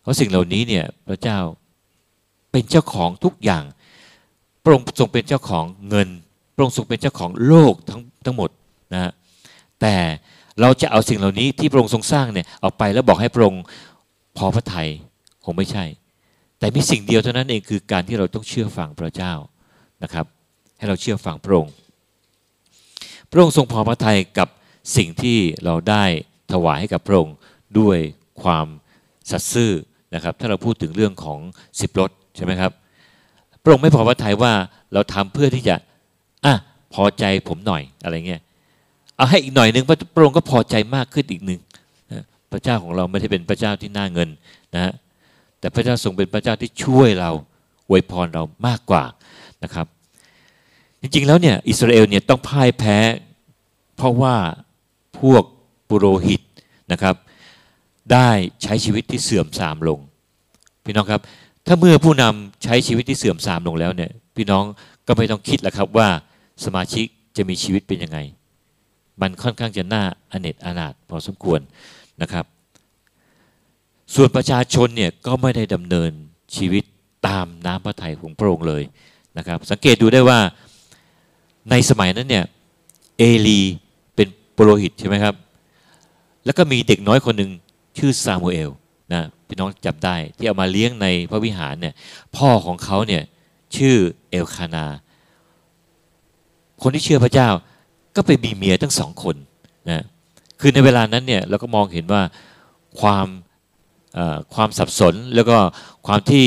[0.00, 1.38] เพราะสิ่งเหล่านี้เนี่ยพระเจ้า
[2.52, 3.64] เป็นเจ้าของทุกอย่าง
[4.62, 6.08] พระองค์ทรงเป็นเจ้าของเงิน
[6.54, 8.50] พระองค์ทรงเป็นเจ้าของโลกทั้งทั้งหมด
[8.94, 9.10] นะ
[9.80, 9.96] แต่
[10.60, 13.62] เราจะเอาสิ่งเหล่านี้ที่พระองค์ทรงสร้างเนี่ยเอาไปแล้วบอกให้พระองค์
[14.36, 14.88] พอพระทัย
[15.44, 15.84] คงไม่ใช่
[16.58, 19.32] แต่มีสิ่งเดียวเท่านั้นเองคือการที่เราต้องเชื่อฟังพระเจ้า
[20.02, 20.26] นะครับ
[20.78, 21.72] ให้เราเชื่อฟังพระองค์
[23.30, 24.48] พระองค์ทรงพอพระทัยกับ
[24.96, 26.04] สิ่งที่เราได้
[26.52, 27.36] ถวายให้กับพระองค์
[27.78, 27.98] ด้วย
[28.42, 28.66] ความ
[29.30, 29.72] สัตย์ซื่อ
[30.14, 31.38] นะครับถ้าเราพูดถึงเรื่องของ
[31.80, 32.72] สิบรถใช่ไหมครับ
[33.62, 34.52] พระองค์ไม่พอพระทัยว่า
[34.92, 35.76] เราทำเพื่อที่จะ
[36.44, 36.54] อะ
[36.94, 38.42] พอใจผมหน่อยอะไรเงี้ย
[39.16, 41.60] เอาให้อีกหน่อยหนึ่งพระองค์ก็พอใจมากขึ้นอีกหนึ่ง
[42.52, 44.28] พระเจ้าของเราไม่ได้เป็นพระเจ้าที่น่าเงิน
[44.74, 44.92] นะฮะ
[45.60, 47.30] แต่พระเจ้าทรงเป็นพระเจ้าที่ช่วยเรา
[47.88, 49.04] อวยพรเรามากกว่า
[49.64, 49.86] นะครับ
[51.00, 52.98] จริงๆแล้วเนี่ยอิสราเอลเนี่ยต้องพ่ายแพ้
[53.96, 54.34] เพราะว่า
[55.24, 55.44] พวก
[55.88, 56.42] ปุโรหิต
[56.92, 57.14] นะครับ
[58.12, 58.30] ได้
[58.62, 59.98] ใช้ชีวิตที่เสื่อมทรามลง
[60.84, 61.20] พี่น้องครับ
[61.66, 64.64] ถ้าเมื่อผู้นำใช้ชีวิตที่เสื่อมทรามลงแล้วเนี่ยพี่น้อง
[65.06, 66.08] ก็ไม่ต้องคิดแล้วครับว่า
[66.64, 67.06] สมาชิก
[67.36, 68.18] จะมีชีวิตเป็นยังไง
[69.20, 71.60] มันค่อนข้างจะน่าอเนจอนาถพอสมควร
[72.22, 72.44] นะครับ
[74.14, 76.10] ส่วนประชาชนเนี่ยก็ไม่ได้ดำเนิน
[76.56, 76.84] ชีวิต
[77.28, 78.82] ตามน้ำพระทัยของพระองค์เลย
[79.38, 80.38] นะครับ สังเกตดูได้ว่า
[81.70, 82.44] ในสมัยนั้นเนี่ย
[83.18, 83.60] เอลี
[84.56, 85.34] ปุโรหิตใช่ไหมครับ
[86.44, 87.50] แล้วก็มีเด็กน้อยคนหนึ่ง
[87.98, 88.70] ชื่อซามูเอล
[89.12, 91.94] นะพี่น้องจับได้ที่เอามาเลี้ยงในพระวิหารเนี่ย
[92.36, 93.22] พ่อของเขาเนี่ย
[93.76, 93.96] ชื่อ
[94.30, 94.86] เอลคานา
[96.82, 97.48] คนที่เชื่อพระเจ้า
[98.16, 99.36] ก็ไปมีเมียทั้งสองคน
[99.90, 100.04] นะ
[100.60, 102.22] คือในเวลานั้นเนี่ยเราก็มองเห็นว่า
[103.00, 103.26] ความ
[104.54, 105.56] ความสับสนแล้วก็
[106.06, 106.46] ความที่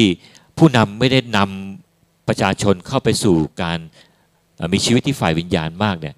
[0.58, 3.80] ผู้นำไม่ได้นำประชาชนเข้าไปสู่การ
[4.74, 6.16] มีชีวิตที่ฝ่ายวิญญาณมากเนี่ย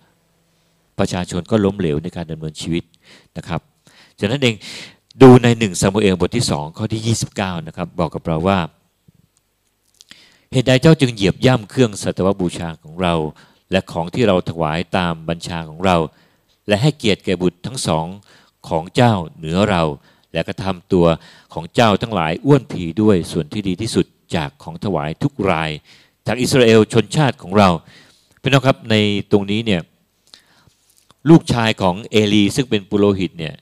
[0.99, 2.83] ประชาชนก็ล้มเหลวในการดำเนินชีวิต
[3.37, 3.61] นะครับ
[4.19, 4.55] ฉะนั้นเอง
[5.21, 8.59] ดูในหนึ่งซามูเอลบทที่สองข้อที่ 29 นะครับ บอกกับเราว่า
[10.51, 13.13] เหตุใดเจ้าจึงเหยียบย่ำเครื่องสัตวบูชาของเรา
[13.71, 15.97] และของที่เราถวายตามบัญชาของเรา
[16.67, 18.05] และให้เกียรติแก่บุตรทั้งสอง
[18.69, 19.83] ของเจ้าเหนือเรา
[20.33, 21.05] และกระทำตัว
[21.53, 25.69] ของเจ้าทั้งหลายอ้วนผีด้วยส่วนที่ดีที่สุดจากของถวายทุกราย
[26.27, 27.69] จากอิสราเอลชนชาติของเรา
[28.41, 28.95] พี่น้องครับใน
[29.31, 29.81] ตรงนี้เนี่ย
[31.29, 33.55] ลูกชายของเอลีซึ่งเป็นปุโรหิตเนี่ย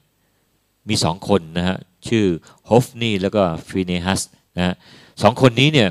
[0.90, 2.26] มีสองคนนะฮะชื่อ
[2.70, 4.22] ฮอฟนี่แล้วก็ฟีเนฮัส
[4.58, 4.76] นะฮะ
[5.22, 5.90] สองคนนี้เนี่ย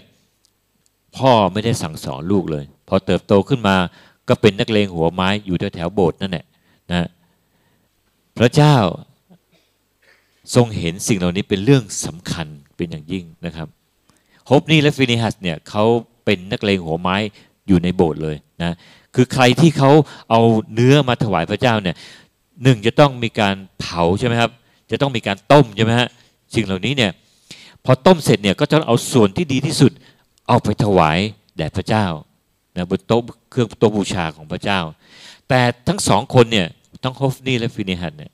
[1.17, 3.77] พ่อไม่ได้สั่งสอนลูกเลย พอเติบโตขึ้นมา
[4.29, 6.45] ก็เป็นนักเลงหัวไม้อยู่แถวแถวโบสถ์นั่นแหละ
[6.91, 7.09] นะ
[8.39, 8.77] พระเจ้า
[10.55, 13.69] ทรงเห็นสิ่งเหล่านี้เป็นเรื่องสำคัญเป็นอย่างยิ่งนะครับ
[14.49, 15.85] ฮอฟนี่และฟินิฮัสเนี่ยเขา
[16.25, 17.17] เป็นนักเลงหัวไม้
[17.69, 18.75] อยู่ในโบสถ์เลยนะ
[19.17, 19.91] คือใครที่เขา
[20.31, 20.41] เอา
[20.75, 21.97] เนื้อมาถวายพระเจ้าเนี่ย
[22.63, 24.51] หนึ่งจะต้องมีการเผาใช่ไหมครับ
[24.91, 26.09] จะต้องมีการต้มใช่ไหมฮะ
[26.55, 27.13] สิ่งเหล่านี้เนี่ย
[27.85, 29.93] พอต้มเสร็จเนี่ยก็จะเอาส่วนที่ดีที่สุด
[30.49, 31.19] เอาไปถวาย
[31.57, 32.07] แด่พระเจ้า
[32.77, 34.81] นะบนโต๊ะเครื่องโต๊ะบูชาของพระเจ้า
[35.49, 36.67] แต่ทั้งสองคนเนี่ย
[37.03, 38.33] ทั้งโฮฟนี่และฟินิฮันเนี่ย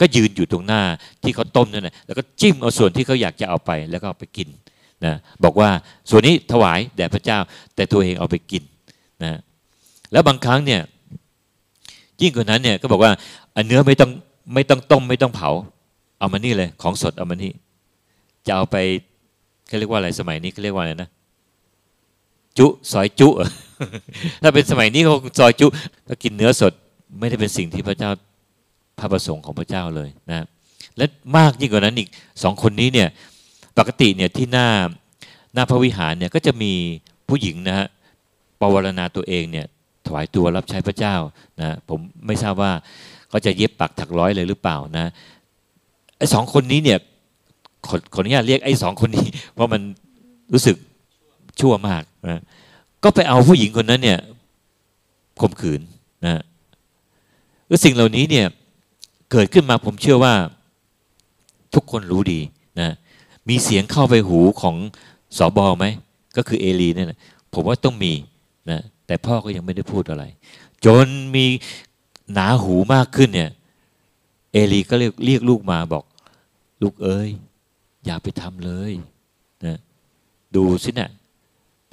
[0.00, 0.82] ก็ยืนอยู่ตรงหน้า
[1.22, 4.48] ที่เขาต้มนั่นแหละแล้วก็จิ้มเอาส่วนที่เขาอยากจะเอาไปแล้วก็เอาไปกิน
[5.04, 5.14] นะ
[5.44, 5.70] บอกว่า
[6.10, 7.38] ส่วนนี้ถวายแด่พระเจ้า
[7.74, 8.62] แต่ตัวเองเอาไปกิน
[9.24, 9.40] นะ
[10.12, 10.80] แล้วบางครั้งเนี่ย
[12.20, 13.12] ยิ่งกว่านั้นเนี่ยก็บอกว่า
[13.66, 14.10] เนื้อไม่ต้อง
[14.54, 15.50] ไม่ต้องต้มไม่ต้องเผา
[16.18, 17.52] เอามานี่เลย ของสดเอามานี่
[18.46, 18.76] จะเอาไป
[19.66, 21.08] เขาเรียกว่าอะไรสมัยนี้เขาเรียกว่าอะไรนะ
[22.58, 23.28] จุซอยจุ
[24.42, 25.66] ถ้าเป็นสมัยนี้เขาซอยจุ
[26.08, 26.72] ก็กินเนื้อสด
[27.18, 28.10] ไม่ได้เป็นสิ่งที่พระเจ้า
[28.98, 30.46] พระประสงค์ของพระเจ้าเลยนะ
[30.96, 31.04] และ
[31.36, 32.08] มากยิ่งกว่านั้นอีก
[32.42, 33.08] สองคนนี้เนี่ย
[33.78, 34.68] ปกติเนี่ยที่หน้า
[35.54, 36.72] หน้าพระวิหารเนี่ยก็จะมี
[37.28, 37.86] ผู้หญิงนะฮะ
[38.62, 39.66] ปวารณาตัวเองเนี่ย
[40.06, 41.14] ถวายตัวรับใช้พระเจ้า
[41.60, 42.72] นะผมไม่ทราบว่า
[43.28, 45.06] เขาจะเย็บปักถักร้อยเลยหรือเปล่านะ
[46.18, 46.98] ไอ้สองคนนี้เนี่ย
[47.86, 49.80] ขอขออนุญาตเรียกไอ้สองคนนี้เพราะมัน
[50.52, 50.76] รู้สึก
[51.60, 52.42] ชั่วมากนะ
[53.04, 54.18] ก็ไปเอาผู้หญิงคนนั้นเนี่ย
[55.40, 55.80] ข่มขืน
[56.26, 56.42] นะ
[57.68, 58.46] แล้วสิ่งเหล่านี้เนี่ย
[59.32, 60.34] เกิดขึ้นมาผมเชื่อว่า
[61.74, 62.40] ทุกคนรู้ดี
[62.80, 62.90] นะ
[63.48, 64.76] มีเสียงเข้าไปหูของ
[65.38, 65.86] สอบอไหม
[66.36, 67.18] ก็คือเอลีเนี่ยนะ
[67.54, 68.12] ผมว่าต้องมี
[68.70, 70.24] นะแต่พ่อก็ยังไม่ได้พูดอะไร
[70.84, 71.46] จนมี
[72.32, 73.50] หนาหูมากขึ้นเนี่ย
[74.52, 76.04] เอลีก็เรียกเรียกลูกมาบอก
[76.82, 77.30] ลูกเอ้ย
[78.04, 78.92] อย่าไปทำเลย
[79.66, 79.76] นะ
[80.56, 81.10] ดูสินะ่ะ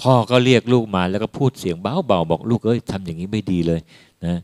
[0.01, 3.81] พ่อก็เรียกลูกมาแล้วก็พูดเสียงเบาๆบอกลูกเอ้ยทำอย่างนี้ไม่ดีเลย
[4.25, 4.35] นะ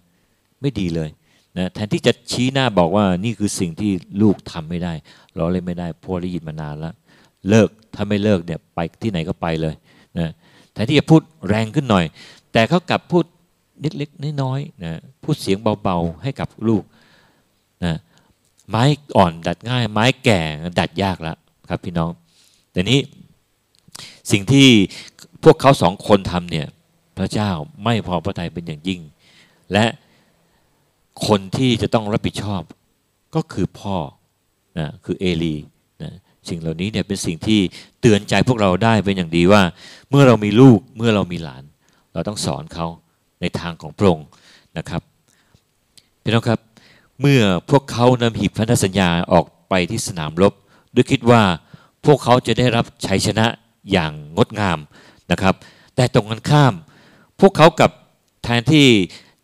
[0.61, 1.09] ไม่ดีเลย
[1.57, 4.93] นะแทนที่จะชี้หน้าบอกว่านี่คือสิ่งที่ลูกทำไม่ได้
[5.35, 6.93] เราเลยไม่ได้พ่อได้ยินมานานแล้ว
[7.49, 9.75] เลิกถ้าไม่เลิกเนี่ยไปที่ไหนก็ไปเลย
[10.19, 10.29] นะ
[10.75, 12.05] แทนที่จะพูดแรงขึ้นหน่อย
[12.53, 13.25] แต่เขากลับพูด
[13.83, 14.09] นิดเล็ก
[14.41, 16.83] น้อยๆนะพูดเสียงเบาๆให้กับลูก
[17.85, 17.93] นะ
[18.69, 18.83] ไม้
[19.15, 20.39] อ่อนดัดง่าย ไม้แก่
[20.79, 21.37] ดัดยากแล้ว
[21.69, 22.11] ครับพี่น้อง
[22.71, 22.99] แต่นี้
[24.31, 24.67] สิ่งที่
[25.43, 26.67] พวกเขาสองคนทำเนี่ย
[27.17, 27.49] พระเจ้า
[27.83, 29.01] ไม่พอพระทัยเป็นอย่างยิ่ง
[29.73, 29.85] และ
[31.27, 32.61] คนที่จะต้องรับผิดชอบ
[33.35, 33.97] ก็คือพ่อ
[34.79, 35.55] นะคือเอลี
[36.03, 36.11] นะ
[36.49, 37.59] สิ่งเหล่านี้เนี่ยเป็นสิ่งที่
[38.01, 39.61] เตือนใจพวกเราได้เป็นอย่างดีว่า
[40.09, 41.63] เมื่อเรามีลูกเมื่อเรามีหลาน
[42.13, 42.87] เราต้องสอนเขา
[43.41, 44.27] ในทางของพระองค์
[44.77, 45.01] นะครับ
[46.21, 46.59] พี่น้องครับ
[47.21, 50.53] เมื่อพวกเขานำหีบพันธสัญญาออกไปที่สนามรบ
[50.95, 51.41] ด้วยคิดว่า
[52.05, 53.45] พวกเขาจะได้รับชัยชนะ
[53.91, 54.79] อย่างงดงาม
[55.31, 55.55] นะครับ
[55.95, 56.73] แต่ตรงกันข้าม
[57.39, 57.91] พวกเขากับ
[58.43, 58.87] แทนที่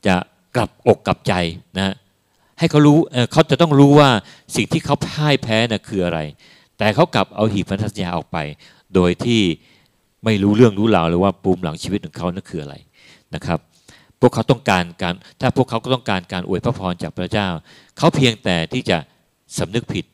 [0.08, 0.16] จะ
[0.56, 1.34] กลับอกกลับใจ
[1.78, 1.94] นะ
[2.60, 3.00] ให้เขารู้
[3.32, 4.10] เขาจะต้องรู้ว่า
[4.56, 6.20] สิ่งที่เขาพ่ายแพ้น่ะคืออะไร
[6.82, 8.38] แต่เขากลับเอาหีบพันธสัญญาออกไป
[8.96, 9.42] โดยที่
[10.26, 12.76] ไม่รู้เรื่องรู้ราวเลยว่าปูมหลังชีวิตของเขานั่นคืออะไร
[13.36, 13.60] นะครับ
[14.20, 17.48] พวกเขาต้องการการถ้าพวกเขาก็ต้องการการอวยพระพรจากพระเจ้า
[17.98, 18.98] เขาเพียงแต่ที่จะ
[19.58, 20.06] สำนึกผิด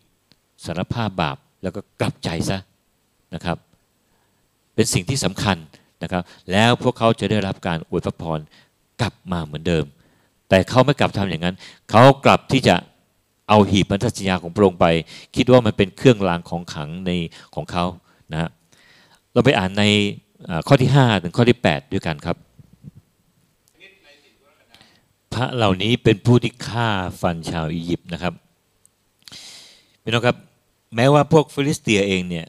[0.66, 2.58] สารภาพบาปแล้วก็กลับใจซะ
[3.34, 3.58] นะครับ
[4.76, 5.58] เป็นสิ่งที่สำคัญ
[6.04, 8.40] นะครับ แล้วพวกเขาจะได้รับการอวยพระพร
[9.02, 9.86] กลับมาเหมือนเดิม
[10.50, 11.56] แต่เขาไม่กลับทำอย่างนั้น
[11.90, 12.76] เขากลับที่จะ
[13.50, 14.86] เอาหีบพันธสัญญาของพระองค์ไป
[15.36, 17.12] คิดว่ามันเป็นเครื่องรางของขังใน
[17.56, 17.86] ของเขา
[18.32, 18.50] นะ
[19.34, 19.84] เราไปอ่านใน
[20.68, 22.38] ข้อที่ 5 ถึงข้อที่ 8 ด้วยกันครับ
[25.34, 26.90] พระเหล่านี้เป็นผู้ที่ฆ่า
[27.22, 28.34] ฟันชาวอียิปต์นะครับ
[30.04, 30.38] พี่น้องครับ
[30.96, 32.46] แม้ว่าพวกฟิลิสเตียเองเนี่ย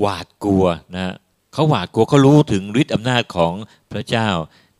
[0.00, 1.14] หวาดกลัวนะ
[1.52, 3.52] เขาหวาดกลัวเขารู้ถึงฤทธิ์อำนาจของ
[3.92, 4.28] พระเจ้า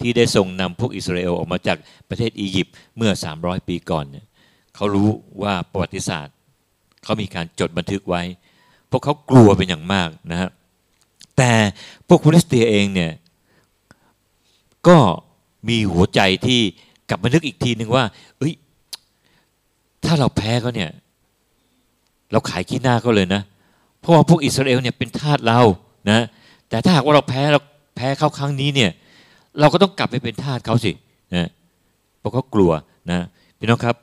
[0.00, 4.24] ที่ได้ทรงนำพวกอิสราเอลออกมาจากประเทศอียิปต์เมื่อ 300 ปีก่อนเนี่ย
[4.76, 5.08] เขารู้
[5.42, 6.34] ว่าประวัติศาสตร์
[7.04, 8.22] เขามีการจดบันทึกไว้
[8.90, 10.50] พวกเขากลัวเป็นอย่างมากนะฮะ
[11.36, 11.52] แต่
[12.08, 13.12] พวกคริสเตียเองเนี่ย
[14.88, 14.98] ก็
[15.68, 16.60] มีหัวใจที่
[17.08, 18.04] กลับมานึกอีกทีหนึ่งว่า
[18.38, 18.54] เอ้ย
[20.04, 20.90] ถ้าเราแพ้เขาเนี่ย
[22.32, 23.42] เราขายขี้หน้าเขาเลยนะ
[24.00, 25.60] เพราะว่าพวกอิสราเอลเนี่ยเป็นทาสเรา
[26.10, 26.20] นะ
[26.68, 27.60] แต่ถ้าหากว่าเราแพ้เรา
[27.96, 28.90] แพ้เขาครั้งนี้เนี่ย
[29.60, 30.92] เราก็ต้องกลับไปเป็นทาสเขาสิ
[31.34, 31.48] นะ
[32.18, 32.70] เพราะเขากลัว
[33.10, 33.26] นะ
[33.58, 33.96] พี่น้องครับ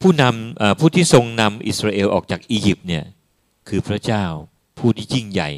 [0.00, 3.04] ผู้นำผู้ที่ทรงนำอิสราเอลออกจากอียิปต์เนี่ย
[3.68, 4.24] คือพระเจ้า
[4.78, 5.50] ผู้ที่ยิ่งใหญ่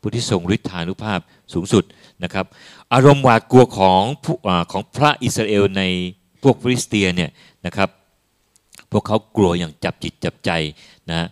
[0.00, 1.20] ผู้ที่ทรงฤทธานุภาพ
[1.52, 1.84] สูงสุด
[2.24, 2.46] นะครับ
[2.92, 4.02] อารมณ์หวาดกลัวของ
[4.72, 5.82] ของพระอิสราเอลใน
[6.42, 7.30] พวกฟริสเตียเนี่ย
[7.66, 7.88] นะครับ
[8.92, 10.50] พวกเขากลัวอย่างจับจิตจับใจ
[11.10, 11.26] นะ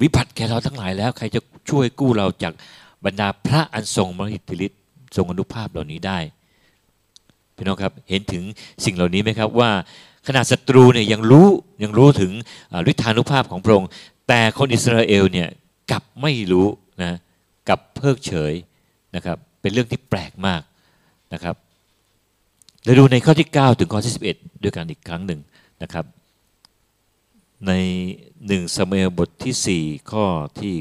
[0.00, 2.52] วิบัติแก่เราทั้งหลายแล้ว ใครจะช่วยกู้เราจาก
[3.04, 4.80] บรรดาพระอันทรงมหิทธิฤทธิ์
[5.16, 6.18] ทรงอนุภาพเหล่านี้ได้
[7.56, 8.42] พี่น้องครับเห็นถึง
[8.84, 9.70] สิ่งเหล่านี้ไหมครับว่า
[10.26, 11.48] ขนาดศัตรูเนี่ยยังรู้
[11.82, 12.32] ยังรู้ถึง
[12.90, 13.88] ฤทธานุภาพของพระองค์
[14.28, 15.48] แต่คนอิสราเอลเนี่ย
[15.90, 16.66] กลับไม่รู้
[17.02, 17.12] นะ
[17.68, 18.52] กับเพิกเฉย
[19.16, 20.62] นะครับ เป็นเรื่องที่แปลกมาก
[21.34, 21.56] นะครับ
[22.84, 25.40] เราดูในข้อที่ 9 ถึงข้อที่ 11 ด้วยกันอีกครั้งหนึ่ง
[25.82, 26.04] นะครับ
[27.66, 27.72] ใน
[28.46, 30.24] หนึ่งสมัยบทที่ 4 ข้อ
[30.60, 30.74] ที่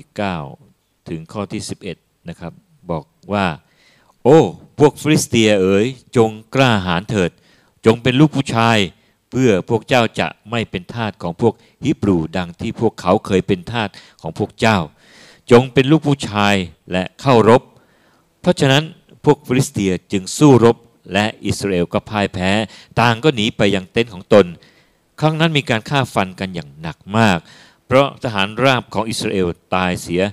[0.51, 1.61] 9 ถึงข้อที่
[1.93, 2.53] 11 นะครับ
[2.91, 3.45] บอกว่า
[4.23, 4.39] โอ้
[4.79, 5.85] พวกฟริสเตียเอ๋ย
[6.17, 7.31] จงกล้าหาญเถิด
[7.85, 8.77] จงเป็นลูกผู้ชาย
[9.31, 11.53] เพื่อพวกเจ้าจะไม่เป็นทาสของพวก
[11.85, 13.89] ฮิบรูดังที่พวกเขาเคยเป็นทาส
[14.21, 14.77] ของพวกเจ้า
[15.51, 16.55] จงเป็นลูกผู้ชาย
[16.91, 17.61] และเข้ารบ
[18.41, 18.83] เพราะฉะนั้น
[19.25, 20.77] พวกฟริสเตียจึงสู้รบ
[21.13, 22.51] และอิสราเอลก็พ่ายแพ้
[22.99, 24.45] ต่างก็หนีไปยังเต็นท์ของตน
[25.19, 27.39] ครั้งนั้นมีการฆ่าฟันกันอย่างหนักมาก
[27.85, 30.23] เพราะทหารราบของอิสราเอลตายเสีย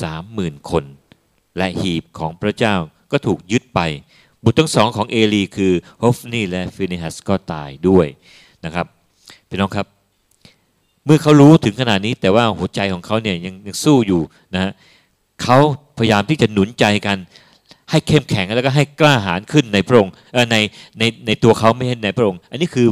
[0.00, 0.84] สามหมื่นคน
[1.56, 2.76] และหีบของพระเจ้า
[3.10, 3.80] ก็ถูกยึดไป
[4.44, 5.72] บุตรทั้งสองของเอลีคือ
[6.02, 8.06] ฮอฟนีและฟินิฮัสก็ตายด้วย
[8.64, 8.86] นะครับ
[9.48, 9.86] พี่น้องครับ
[11.04, 14.22] เมื่อเขารู้ถึงขนาดนี้แต่ว่าหัวใจของเขาเนี่ยยังยังสู้อยู่
[14.54, 14.72] นะ
[15.42, 15.58] เขา
[15.98, 17.16] พยายามที่จะหนุนใจกัน
[17.90, 20.56] ให้เข้มแข็งแล้วก็ให้กล้าหาญขึ้นในพระองค์เอ่ใน
[20.98, 22.88] ในในตัวเขาไม่ใช่ในพระองค์ อันนี้คือ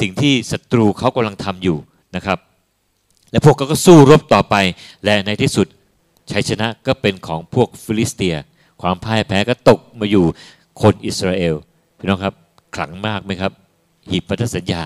[0.00, 1.78] สิ่งที่ศัตรูเขากำลังทำอยู่
[2.16, 2.38] นะครับ
[3.30, 4.56] และพวกเขาก็สู้รบต่อไป
[5.04, 5.66] และในที่สุด
[6.30, 8.34] ชัยชนะก็เป็นของพวกฟิลิสเตีย
[8.82, 10.26] ความพ่ายแพ้ก็ตกมาอยู่
[10.82, 11.54] คนอิสราเอล
[11.98, 12.34] พี่น้องครับ
[12.76, 13.52] ขลังมากไหมครับ
[14.08, 14.82] หีบพันธสัญญา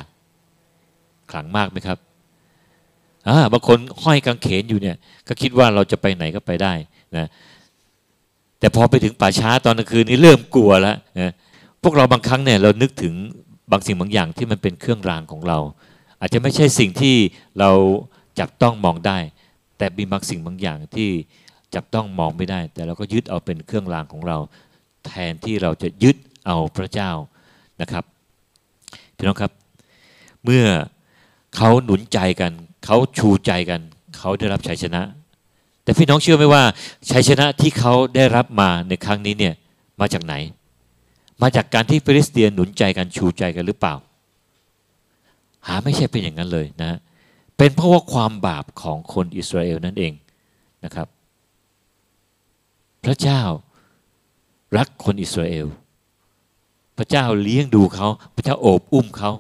[1.31, 1.99] ขลังมากไหมครับ
[3.29, 4.97] อ่าบางคนห้อยกางเขนอยู่เนี่ย
[5.29, 6.73] ก็คิดว่าเราจะไปไหนก็ไปได้
[7.17, 7.27] นะ
[8.59, 11.33] แต่พอไปถึงป่าช้าตอนกลางคืนนี่เริ่มกลัวแล้วนะ
[11.83, 13.15] พวกเราบางครั้งเนี่ยเรานึกถึง
[13.71, 15.59] บางสิ่งบางอย่างที่มันเป็นเครื่องรางของเรา
[16.21, 17.17] อาจจะไม่ใช่สิ่งที่
[17.59, 17.71] เรา
[18.41, 19.19] จับต้องมองได้
[19.79, 21.11] แต่มีบางสิ่งบางอย่างที่
[21.75, 24.39] จับต้องมองไม่ได้ แต่เราก็ยึดเอาเป็นเครื่องรางของเรา
[25.07, 27.11] แทนที่เราจะยึดเอาพระเจ้า
[27.81, 28.05] นะครับ
[29.17, 29.53] พี่น้องครับ
[30.45, 30.65] เมื่อ
[31.57, 32.53] เขาหนุนใจกัน
[32.85, 33.81] เขาชูใจกัน
[34.17, 35.03] เขาได้รับชัยชนะ
[35.85, 36.63] แต่พี่น้องเชื่อไหมว่า
[37.11, 39.55] ชัยชนะที่เขาได้รับมาในครั้งนี้เนี่ย
[40.01, 40.35] มาจากไหน
[41.43, 43.95] มาจากการที่ฟิลิสเตียนหนุนใจกันชูใจกันหรือเปล่า
[45.67, 46.99] หาไม่ใช่เป็นอย่างนั้นเลยนะ
[47.57, 50.13] เป็นเพราะว่าความบาปของคนอิสราเอลนั่นเอง
[50.85, 51.09] นะครับ
[53.05, 53.43] พระเจ้า
[54.77, 55.67] รักคนอิสราเอล
[56.99, 59.31] พระเจ้าเลี้ยงดูเขาพระเจ้าโอบอุ้มเขา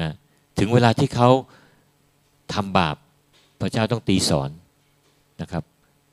[0.00, 0.10] นะ
[0.58, 1.28] ถึงเวลาที่เขา
[2.52, 2.96] ทำบาป
[3.60, 4.50] พระเจ้าต้องตีสอน
[5.40, 5.62] นะครับ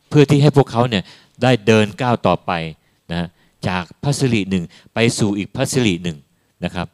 [0.10, 1.04] เพื่อที่ให้พวกเขาเนี่ย
[1.42, 2.52] ได้เดินก้าวต่อไป
[3.14, 3.28] นะ
[3.68, 6.18] จากพัสริหนึ่งไปสู่อีกพัสริหนึ่ง
[6.66, 6.88] นะครับ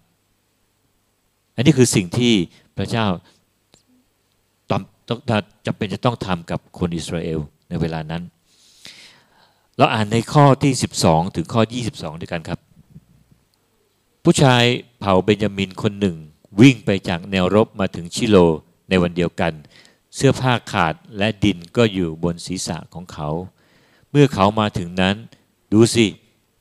[1.56, 2.34] อันนี้คือสิ่งที่
[2.78, 3.06] พระเจ้า
[5.66, 7.40] จำเป็นจะต้องทำกับคนอิสราเอล
[7.70, 8.24] ในเวลานั้น
[9.78, 12.60] เราอ่านในข้อที่ 12 ถึงข้อ 22 ด้วยกันครับ
[14.24, 14.64] ผู้ชาย
[15.00, 16.18] เผ่าเบนยามินคนหนึ่ง
[16.60, 18.38] วิ่งไปจากแนวรบมาถึงชิโล
[18.90, 19.54] ในวันเดียวกัน
[20.16, 23.30] เสื้อผ้าขาดและดินก็อยู่บนศีรษะของเขา
[24.12, 25.16] เมื่อเขามาถึงนั้น
[25.72, 26.08] ดูสิ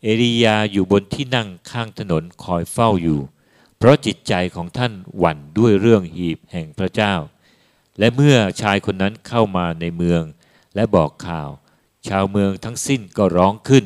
[0.02, 3.20] เอลียาอยู่บนที่นั่งข้างถนนคอยเฝ้าอยู่
[3.78, 7.14] เพราะจิตใจของท่านหวั่นด้วยเรื่องหีบแห่งพระเจ้า
[7.98, 10.22] และเมื่อชายคนนั้นเข้ามาในเมือง
[10.74, 11.48] และบอกข่าว
[12.08, 13.84] ชาวเมืองทั้งสิ้นก็ร้องขึ้น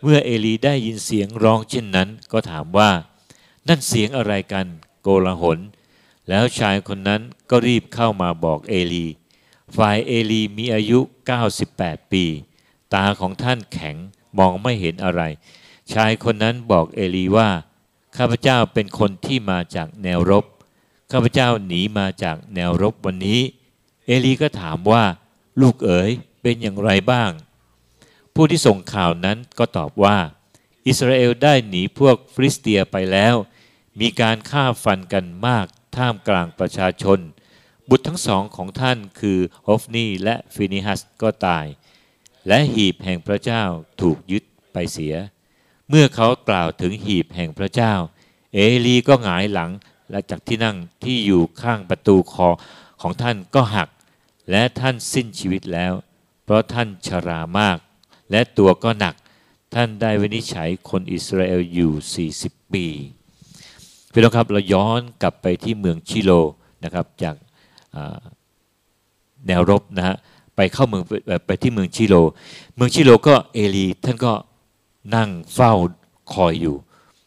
[0.00, 2.90] เมื่อเอลีได้ยินเสียงร้องเช่นนั้น ก็ถามว่า
[3.68, 4.66] นั่นเสียงอะไรกัน
[5.02, 5.58] โกลาหล
[6.28, 9.06] แล้วชายคนนั้นก็รีบเข้ามาบอกเอลี
[9.76, 11.00] ฝ่ายเอลีมีอายุ
[11.56, 12.24] 98 ปี
[12.94, 13.96] ตาของท่านแข็ง
[14.38, 15.22] มองไม่เห็นอะไร
[15.92, 17.48] ชายคนนั้นบอกเอลีว่า
[18.16, 20.44] ข้าพเจ้าเป็นคนที่มาจากแนวรบ
[21.12, 23.40] ข้าพเจ้าหนีมาจากแนวรบวันนี้
[24.06, 25.04] เอลีก็ถามว่า
[25.60, 26.10] ลูกเอ๋ย
[26.44, 27.30] เป็นอย่างไรบ้าง
[28.34, 30.18] ผู้ที่ส่งข่าวนั้นก็ตอบว่า
[30.86, 33.34] อิสราเอลได้หนีพวกฟริสเตียไปแล้ว
[34.00, 37.18] มีการฆ่าฟันกันมากท่ามกลางประชาชน
[37.88, 41.66] บุตรทั้งสองของท่านคือฮอฟนีและฟินิฮัสก็ตาย
[42.48, 43.62] และหีบแห่งพระเจ้า
[44.00, 45.14] ถูกยึดไปเสีย
[45.88, 47.94] เมื่อเขากล่าวถึงหีบแห่งพระเจ้า
[48.54, 49.70] เอลีก็หงายหลัง
[50.10, 52.48] และจากที่นั่งที่อยู่ข้างประตูคอ
[53.00, 53.88] ของท่านก็หัก
[54.50, 55.94] และท่านสิ้นชีวิตแล้ว
[56.44, 57.78] เพราะท่านชรามาก
[58.30, 59.14] และตัวก็หนัก
[59.74, 62.86] ท่านได้วินิจฉัยคนอิสราเอลอยู่ 40 ปี
[64.12, 66.32] พี่น้องครับเราย้อนกลับไปที่เมืองชิโล
[66.84, 67.34] นะครับจาก
[69.46, 70.16] แนวรบนะฮะ
[70.56, 71.02] ไปเข้าเมือง
[71.46, 72.14] ไปที่เมืองชิโล
[72.74, 74.32] เมืองชิโลก็เอลีท่านก็
[75.14, 75.72] นั่งเฝ้า
[76.34, 76.76] คอยอยู่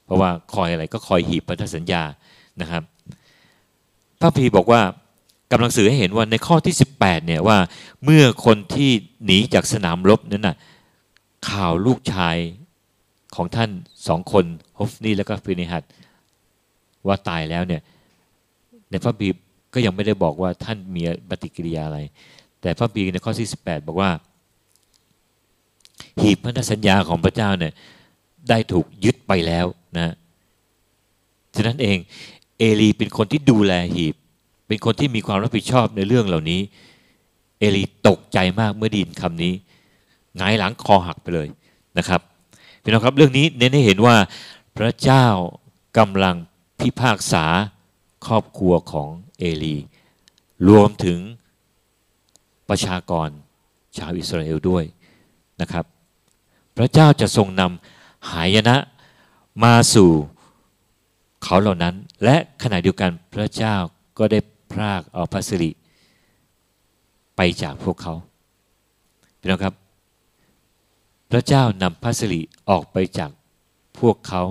[0.06, 2.04] เพราะว่าคอยอะไรก็คอยหีบพันธสัญญา
[2.62, 2.84] นะครับ
[4.20, 4.82] พระพีบอกว่า
[5.52, 7.58] กำลังสื่อให้เห็นว่าในข้อที่ 18เนี่ยว่า
[8.04, 8.92] เมื่อคนที่
[9.26, 10.56] หนีจากสนามรบนั้นน่ะ
[11.50, 12.38] ข่าวลูกชาย
[13.36, 13.70] ของท่าน
[14.08, 14.46] สองคน
[14.78, 15.84] ฮอฟนี่แล้วก็ฟินิฮัต
[17.08, 17.82] ว่าตายแล้วเนี่ย
[18.90, 19.30] ในพระบี
[19.74, 22.00] ก็ยังไม่ได้บอกว่าท่านมีปฏิกิริยาอะไร
[22.62, 24.10] แต่พระบีในข้อที่18 บอกว่า
[26.22, 27.74] หีบพันธสัญญาของพระเจ้าเนี่ย
[28.50, 29.66] ได้ถูกยึดไปแล้ว
[29.98, 30.14] นะ
[31.56, 31.98] ฉะนั้นเอง
[32.60, 34.16] เอลีเป็นคนที่ดูแลหีบ
[34.68, 36.62] เป็นคนที่มีความรับผิดชอบในเรื่องเหล่านี้
[37.60, 39.54] เอลีตกใจมากเมื่อดินคำนี้
[40.38, 41.48] หงายหลังคอหักไปเลย
[41.98, 42.22] นะครับ
[42.82, 44.16] พี่น้องครับเรื่องนี้เน้นให้เห็นว่า
[44.78, 45.26] พระเจ้า
[45.98, 46.36] กำลัง
[46.80, 47.46] พิพากษา
[48.28, 49.78] ครอบครัวของเอลี
[50.68, 51.20] รวมถึง
[52.70, 53.30] ประชากร
[53.98, 54.84] ชาวอิสราเอลด้วย
[55.62, 55.86] นะครับ
[56.78, 58.78] พระเจ้าจะทรงนำหายนะ
[59.64, 60.12] มาสู่
[61.44, 63.76] เขาเหล่านั้น และขณะเดียวกันพระเจ้า
[64.18, 64.40] ก็ได้
[64.72, 65.72] พรากเอาพระสิริ
[67.36, 68.14] ไปจากพวกเขา
[69.40, 69.74] พี่น้องครับ
[71.32, 73.32] พระเจ้านำพระสิริออกไปจาก
[74.00, 74.44] พวกเขา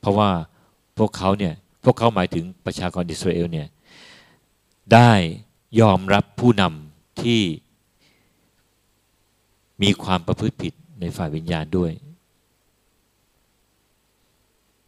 [0.00, 0.30] เพราะว่า
[0.98, 3.68] พวกเขาเนี่ยพวกเขาหมายถึงประชากรอิสราเอลเนี่ย
[4.92, 5.12] ได้
[5.80, 7.42] ยอมรับผู้นำที่
[9.82, 11.92] มีความประพฤติผิดในฝ่ายวิญญาณด้วย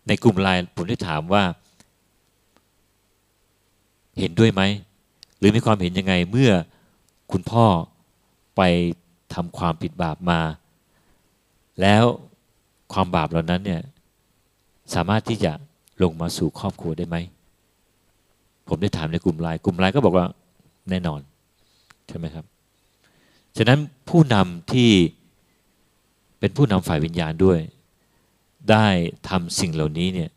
[0.07, 1.43] ในกลุ่มไลน์ผมได้ถามว่า
[4.19, 4.63] เห็นด้วยไหม
[5.39, 6.53] หรือมีความเห็นยังไงเมื่อ
[7.33, 7.67] คุณพ่อ
[8.57, 8.63] ไป
[9.35, 10.41] ทำความผิดบาปมา
[11.81, 12.05] แล้ว
[12.93, 13.83] ความบาปเหล่านั้นเนี่ย
[14.95, 15.53] สามารถที่จะ
[16.03, 17.17] ลงมาสู่ครอบครัวได้ไหม
[18.69, 20.27] ผมได้ถามในกลุ่มไลน์กลุ่มไลน์ก็บอกว่า
[20.91, 21.21] แน่นอน
[22.09, 22.45] ใช่ไหมครับ
[23.57, 24.91] ฉะนั้นผู้นำที่
[26.39, 27.59] เป็นผู้นำฝ่ายวิญญาณด้วย
[28.71, 28.87] ได้
[29.29, 30.31] ทำสิ่งเหล่านี้เนี่ย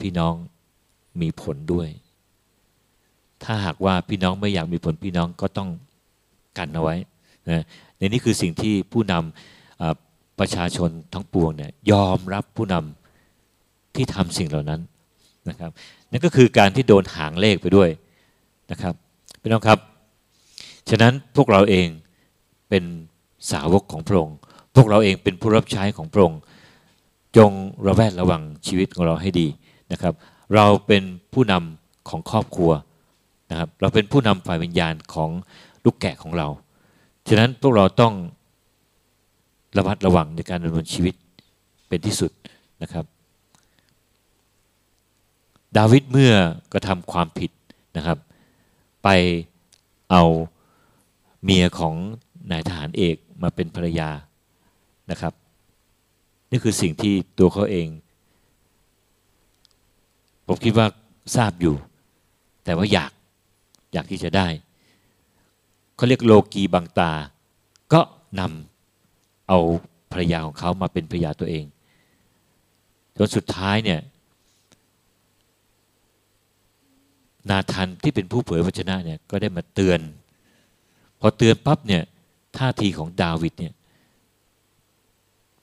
[0.00, 0.34] พี่น้อง
[1.20, 1.88] มีผลด้วย
[3.44, 5.68] ถ้าหากว่าพี่น้องไม่อยากมีผลพี่น้องก็ต้อง
[6.58, 6.96] กันเอาไว้
[7.50, 7.64] นะ
[7.98, 14.80] ในนี้คือสิ่งที่ผู้นำประชาชนทั้งปวงเนี่ยยอมรับผู้นำที่ทำสิ่งเหล่านั้น
[15.48, 15.70] นะครับ
[16.10, 17.90] นั่นก็คือการที่โดนหางเลขไปด้วย
[18.70, 18.94] นะครับ
[19.40, 19.78] พี่น้องครับ
[20.90, 21.88] ฉะนั้นพวกเราเอง
[22.68, 22.84] เป็น
[23.50, 24.36] สาวกของพระองค์
[24.76, 26.40] พวกเราเองเป็นผู้รับใช้ของพระองค์
[27.36, 27.50] จง
[27.86, 29.46] ระแวดระวังชีวิตของเราให้ดี
[29.92, 30.14] นะครับ
[30.54, 32.72] เราเป็นผู้นำของครอบครัว
[33.50, 35.30] นะครับ เราเป็นผู้นำฝ่ายวิญญาณของ
[35.84, 36.48] ลูกแกะของเรา
[37.28, 38.14] ฉะนั้นพวกเราต้อง
[39.76, 41.14] ระมัดระวังในการดำเนินชีวิต
[41.88, 42.30] เป็นที่สุด
[42.82, 43.04] นะครับ
[45.76, 46.32] ดาวิดเมื่อ
[46.72, 47.50] กระทำความผิด
[47.96, 48.18] นะครับ
[49.04, 49.08] ไป
[50.10, 50.22] เอา
[51.44, 51.94] เมียของ
[52.50, 54.10] นายทหารเอกมาเป็นภรรยา
[55.10, 55.32] นะครับ
[56.50, 57.88] นี่คือสิ่งที่ตัวเขาเอง
[60.46, 60.86] ผมคิดว่า
[61.36, 61.74] ทราบอยู่
[62.64, 63.12] แต่ว่าอยาก
[63.92, 64.46] อยากที่จะได้
[65.96, 67.12] เขาเรียกโลกีบังตา
[67.92, 68.00] ก็
[68.40, 69.58] นำเอา
[70.12, 71.64] ภรรยาของเขามาเป็นภรรยาตัวเอง
[73.16, 74.00] จนสุดท้ายเนี่ย
[77.50, 80.00] นาทันที่เป็นผู้เผยวจนะเนี่ยก็ได้มาเตือน
[81.20, 82.02] พอเตือนปั๊บเนี่ย
[82.58, 83.74] ท่าทีของดาวิดเนี่ย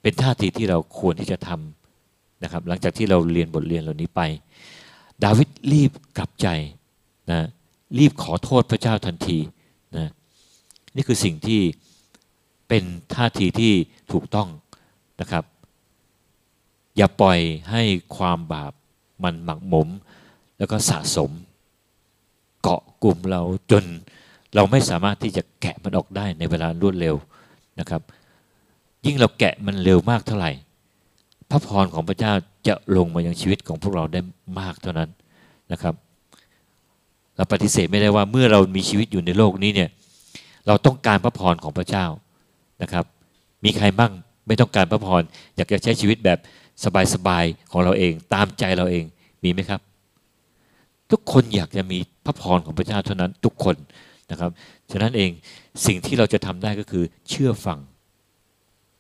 [0.02, 1.79] เป็นท่าทีที่เราควรที่จะทำ
[2.44, 4.22] นะครับ หลังจากที่เราเรียนบทเรียนเหล่านี้ไป
[5.24, 6.48] ดาวิดรีบกลับใจ
[7.32, 7.42] นะ
[8.00, 9.40] รีบขอโทษพระเจ้าทันที
[9.98, 10.10] นะ
[10.96, 11.62] นี่คือสิ่งที่
[12.68, 13.74] เป็นท่าทีที่
[14.12, 14.48] ถูกต้อง
[15.22, 15.44] นะครับ
[16.98, 17.40] อย่าปล่อย
[17.72, 17.84] ให้
[18.18, 18.74] ความบาป
[19.24, 19.90] มันหมักหมม
[20.58, 21.32] แล้วก็สะสม
[22.62, 23.84] เกาะกลุ่มเราจน
[24.56, 27.16] เราไม่สามารถที่จะแกะมันออกได้ในเวลารวดเร็ว
[27.80, 28.02] นะครับ
[29.06, 30.52] ยิ่งเราแกะมันเร็วมากเท่าไหร่
[31.52, 32.34] พระพรของพระเจ้า
[32.68, 34.22] จะลงมายังชีวิตของพวกเราได้
[34.60, 35.10] มากเท่านั้น
[35.72, 35.94] นะครับ
[37.36, 39.90] เราปฏิเสธไม่ได้ว่าเมื่อเรามีชีวิตอยู่ในโลกนี้เนี่ย
[40.68, 42.06] เราต้องการพระพรของพระเจ้า
[42.84, 43.06] นะครับ
[43.66, 44.12] มีใครบ้าง
[44.48, 45.22] ไม่ต้องการพระพร
[45.56, 46.40] อยากจะใช้ชีวิตแบบ
[47.14, 49.06] สบายๆของเราเอง ตามใจเราเอง
[49.44, 49.82] มีไหมครับ
[51.12, 53.76] ทุกคนอยากจะมีพระพรของพระเจ้าเท่านั้นทุกคน
[54.32, 54.52] นะครับ
[54.92, 55.32] ฉะนั้นเอง
[55.86, 57.80] สิ่งที่เราจะทำได้ก็คือเชื่อฟัง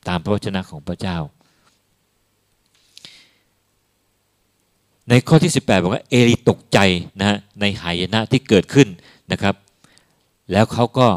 [0.08, 1.18] ตามพระวจนะของพระเจ้า
[5.10, 6.80] ในข้อที่ 18 บอกว่าเอลีตกใจ
[7.20, 8.88] นะฮะในหายนะที่เกิดขึ้น
[9.32, 9.56] นะครับ
[10.52, 11.08] แล้วเขาก็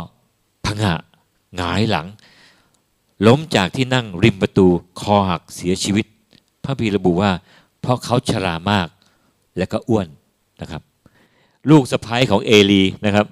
[0.64, 0.94] พังะ
[1.56, 2.06] หงายหลัง
[3.26, 4.66] ล้มจากที่นั่งริมประตู
[5.00, 6.06] คอหักเสียชีวิต
[6.64, 7.30] พระพีระบุว่า
[7.80, 8.88] เพราะเขาชรามาก
[9.58, 10.06] และก็อ้วน
[10.60, 10.82] นะครับ
[11.70, 13.26] ลูกสะพ้ายของเอลีนะครับ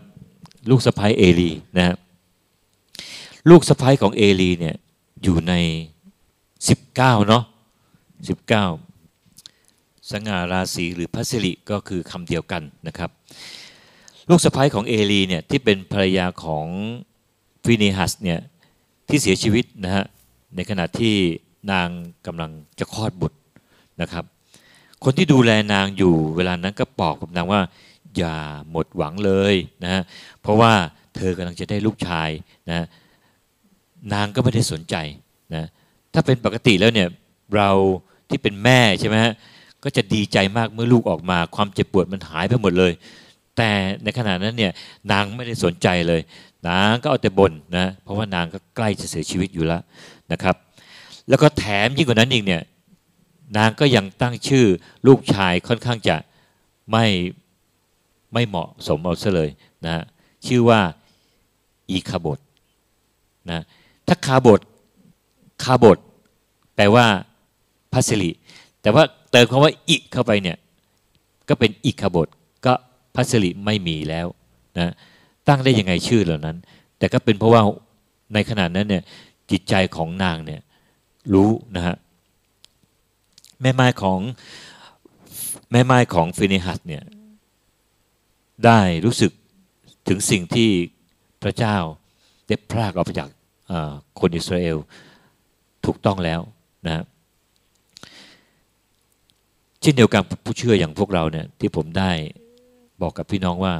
[0.70, 1.96] ลูกสะพ้ายเอลีนะฮะ
[3.50, 4.76] ลูกสะพ้ายของเอลีเนี่ย
[5.22, 5.52] อยู่ใน
[6.80, 6.94] 19
[7.28, 7.44] เนาะ
[8.58, 8.89] 19
[10.10, 13.10] สง่าราศีหรือพัสริก็คือคำเดียวกันนะครับ
[14.28, 16.66] ลูกสะพ้ายของเอลีเนี่ยที่เป็นภรรยาของ
[17.64, 18.40] ฟินิฮัสเนี่ย
[19.08, 20.04] ที่เสียชีวิตนะฮะ
[20.56, 21.16] ในขณะที่
[21.72, 21.88] นาง
[22.26, 23.38] กำลังจะคลอดบุตร
[24.02, 24.24] นะครับ
[25.04, 27.60] คนที่ดูแลนางอยู่เวลานั้นก็บอกกับนางว่า
[28.16, 28.36] อย่า
[28.70, 30.02] หมดหวังเลยนะ
[30.40, 30.72] เพราะว่า
[31.16, 32.30] เธอกำลังจะได้ลูกชาย
[32.70, 32.86] นะ
[34.14, 34.96] นางก็ไม่ได้สนใจ
[35.54, 35.64] นะ
[36.14, 37.08] ถ้าเป็นปกติแล้วเนี่ย
[37.56, 37.70] เรา
[38.28, 39.32] ที่เป็นแม่ใช่ไหมฮะ
[39.84, 42.92] ก็จะดีใจมากเมื่อลูกออกมา ความเจ็บปวดมันหายไปหมดเลย
[43.56, 43.70] แต่
[44.02, 44.72] ในขณะนั้นเนี่ย
[45.12, 46.20] นางไม่ได้สนใจเลย
[46.68, 49.82] นางก็เอาแต่บ่นนะเพราะว่านางก็ใกล้จะเสียชีวิตอยู่แล้ว
[50.32, 50.56] นะครับ
[51.28, 52.62] แล้วก็แถมยิ่งกว่านั้นอีกเนี่ย
[53.56, 54.66] นางก็ยังตั้งชื่อ
[55.06, 56.16] ลูกชายค่อนข้างจะ
[56.90, 57.06] ไม่
[58.32, 59.50] ไม่เหมาะสมเอาซะเลย
[59.86, 60.04] นะ
[60.46, 60.80] ชื่อว่า
[61.90, 62.38] อีคาบด
[63.50, 63.60] นะ
[64.08, 64.60] ถ้าคาบด
[65.62, 65.98] คาบด
[66.76, 67.06] แปลว่า
[67.92, 68.30] พัสลิ
[68.82, 70.56] แต่ว่าเติมคำว่าอิเข้าไปเนี่ย
[71.48, 72.28] ก็เป็นอิคาบด
[72.66, 72.72] ก็
[73.14, 74.26] พัสลิไม่มีแล้ว
[74.78, 74.92] นะ
[75.48, 76.56] ตั้งได้ยังไงชื่อเหล่านั้น
[76.98, 77.62] แต่ก็เป็นเพราะว่า
[78.34, 79.02] ในขณะนั้นเนี่ย
[79.50, 80.60] จิตใจของนางเนี่ย
[81.34, 81.96] รู้นะฮะ
[83.62, 84.20] แม่ไม้ของ
[85.72, 87.02] แม่ไม้ของฟินิฮัสเนี่ย
[88.64, 89.32] ได้รู้สึก
[90.08, 90.70] ถึงสิ่งที่
[91.42, 91.76] พระเจ้า
[92.46, 93.28] ได้พรากออกไปจาก
[94.20, 94.76] คนอิสราเอล
[95.84, 96.40] ถูกต้องแล้ว
[96.86, 97.04] นะฮะ
[99.82, 102.10] เช่นเดียวกันผู้เชื่ออย่างพวกเราเนี่ยที่ผมได้
[103.02, 103.74] บอกกับพี่น้องว่า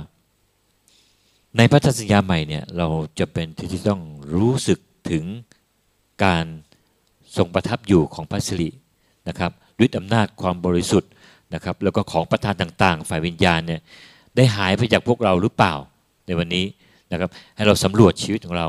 [1.57, 2.89] ในพระธสัญญาใหม่เนี่ยเรา
[3.19, 4.03] จะเป็นที่ที่ต้อง
[4.35, 4.79] รู้สึก
[5.11, 5.25] ถึง
[6.25, 6.45] การ
[7.37, 8.71] ทรงประทับอยู่ของพระสิริ
[9.29, 11.11] นะครับด้วยอำนาจความบริสุทธิ์
[11.55, 13.81] นะครับ แล้วก็ของประทานต่างๆ ฝ่ายวิญญาณเนี่ย
[14.37, 15.75] ได้หายไปจากพวกเราหรือเปล่า
[16.27, 16.65] ในวันนี้
[17.13, 18.69] นะครับให้เราสำรวจชีวิตของเรา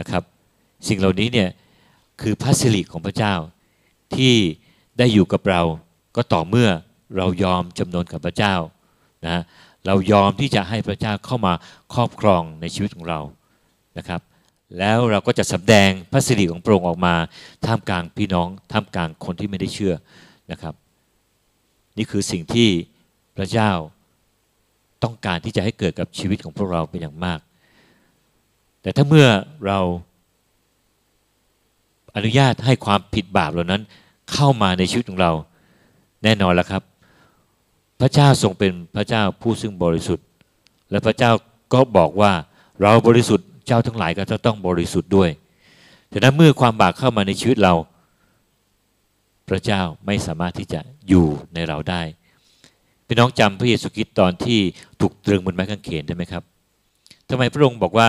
[0.00, 0.22] นะครับ
[0.88, 1.48] สิ่งเหล่านี้เนี่ย
[2.20, 3.34] คือพระสิริของพระเจ้า
[4.14, 4.34] ที่
[4.98, 5.62] ได้อยู่กับเรา
[6.16, 6.68] ก็ต่อเมื่อ
[7.16, 8.54] เรายอมจำนนกับพระเจ้า
[9.26, 9.42] นะ
[9.86, 11.52] เรายอมที่จะให้พระเจ้าเข้ามา
[11.94, 13.20] ครอบครองในชีวิตของเรา
[13.98, 14.20] นะครับ
[14.78, 17.14] แล้วเราก็จะสำแดงพระสิริของพระองค์ออกมา
[17.66, 19.94] ท่ามกลางพี่น้อง ท่ามกลางคนที่ไม่ได้เชื่อ
[20.52, 20.74] นะครับ
[21.96, 22.68] นี่คือสิ่งที่
[23.36, 23.70] พระเจ้า
[25.02, 27.40] ต้องการที่จะให้เกิดกับชีวิตของพวกเราเป็นอย่างมาก
[28.82, 29.28] แต่ถ้าเมื่อ
[29.66, 29.80] เรา
[32.16, 33.82] อนุญาตให้ความผิดบาปเหล่านั้น
[34.32, 35.32] เข้ามาในชีวิตของเรา
[36.24, 36.82] แน่นอนแล้วครับ
[38.00, 40.26] พระเจ้าทรงเป็นพระเจ้าผู้ซึ่งบริสุทธิ์
[40.90, 41.30] และพระเจ้า
[41.72, 42.32] ก็บอกว่า
[42.82, 45.30] เราบริสุทธิ์เจ้าทั้งหลายก็จะต้องบริสุทธิ์ด้วย
[46.08, 47.74] แต่นั้นเมื่อความบาปเข้ามาในชีวิตเรา
[49.48, 52.02] พระเจ้าไม่สามารถที่จะอยู่ในเราได้
[53.06, 54.60] พี่น้องจำพระเยซูคริสต์ตอนที่
[55.00, 56.42] ถูกตรึงบนไม้กางเขนได้ไหมครับ
[57.28, 58.08] ทำไมพระองค์บอกว่า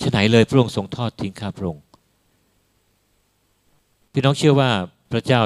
[0.00, 1.82] ฉไหนเลยพระองค์ทรงทอดทิ้งข้าพระองค์
[4.12, 4.70] พี่น้องเชื่อว่า
[5.12, 5.40] พระเจ้า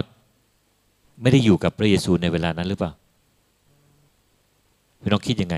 [1.25, 2.93] ไม่ได้อยู่กับพระเยซูในเวลานั้นหรือเปล่า
[5.01, 5.57] พี่น้องคิดยังไง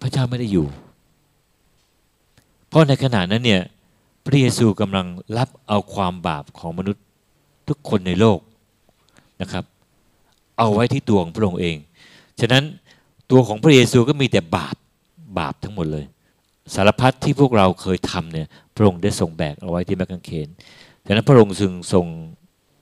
[0.00, 0.66] พระเจ้าไม่ได้อยู่
[2.68, 3.62] เพราะในขณะนั้นเนี่ย
[4.24, 5.06] พระเยซูกำลัง
[5.38, 7.04] รับเอาความบาปของมนุษย์
[7.68, 8.38] ทุกคนในโลก
[9.40, 9.64] นะครับ
[10.58, 11.76] เอาไว้ที่ตัวของพระองค์เอง
[12.40, 12.64] ฉะนั้น
[13.30, 14.76] ตัวของพระเยซูก็มีแต่บาป
[15.38, 16.04] บาปทั้งหมดเลย
[16.74, 20.48] สารพัดที่พวกเราเคยทำเนี่ยพระองค์ได้ทรงแบกเอาไว้ที่แมกกางเขน
[21.06, 22.06] ฉะนั้นพระองค์จึงทรง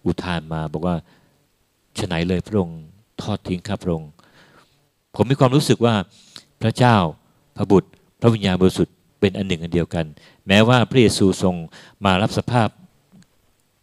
[0.07, 0.97] อุทานมาบอกว่า
[1.99, 2.81] ฉไหนเลยพระองค์
[3.23, 4.11] ทอดทิ้งข้าพระองค์
[5.15, 5.95] ผมมีความรู้สึกว่า
[6.63, 6.97] พระเจ้า
[7.57, 7.89] พระบุตร
[8.21, 10.07] พระวิญญาณบริสุทธิ์เป็นอันหนึ่งอันเดียวกัน
[10.49, 11.55] แม้ว่าพระเยซูทรง
[12.05, 12.69] มารับสภาพ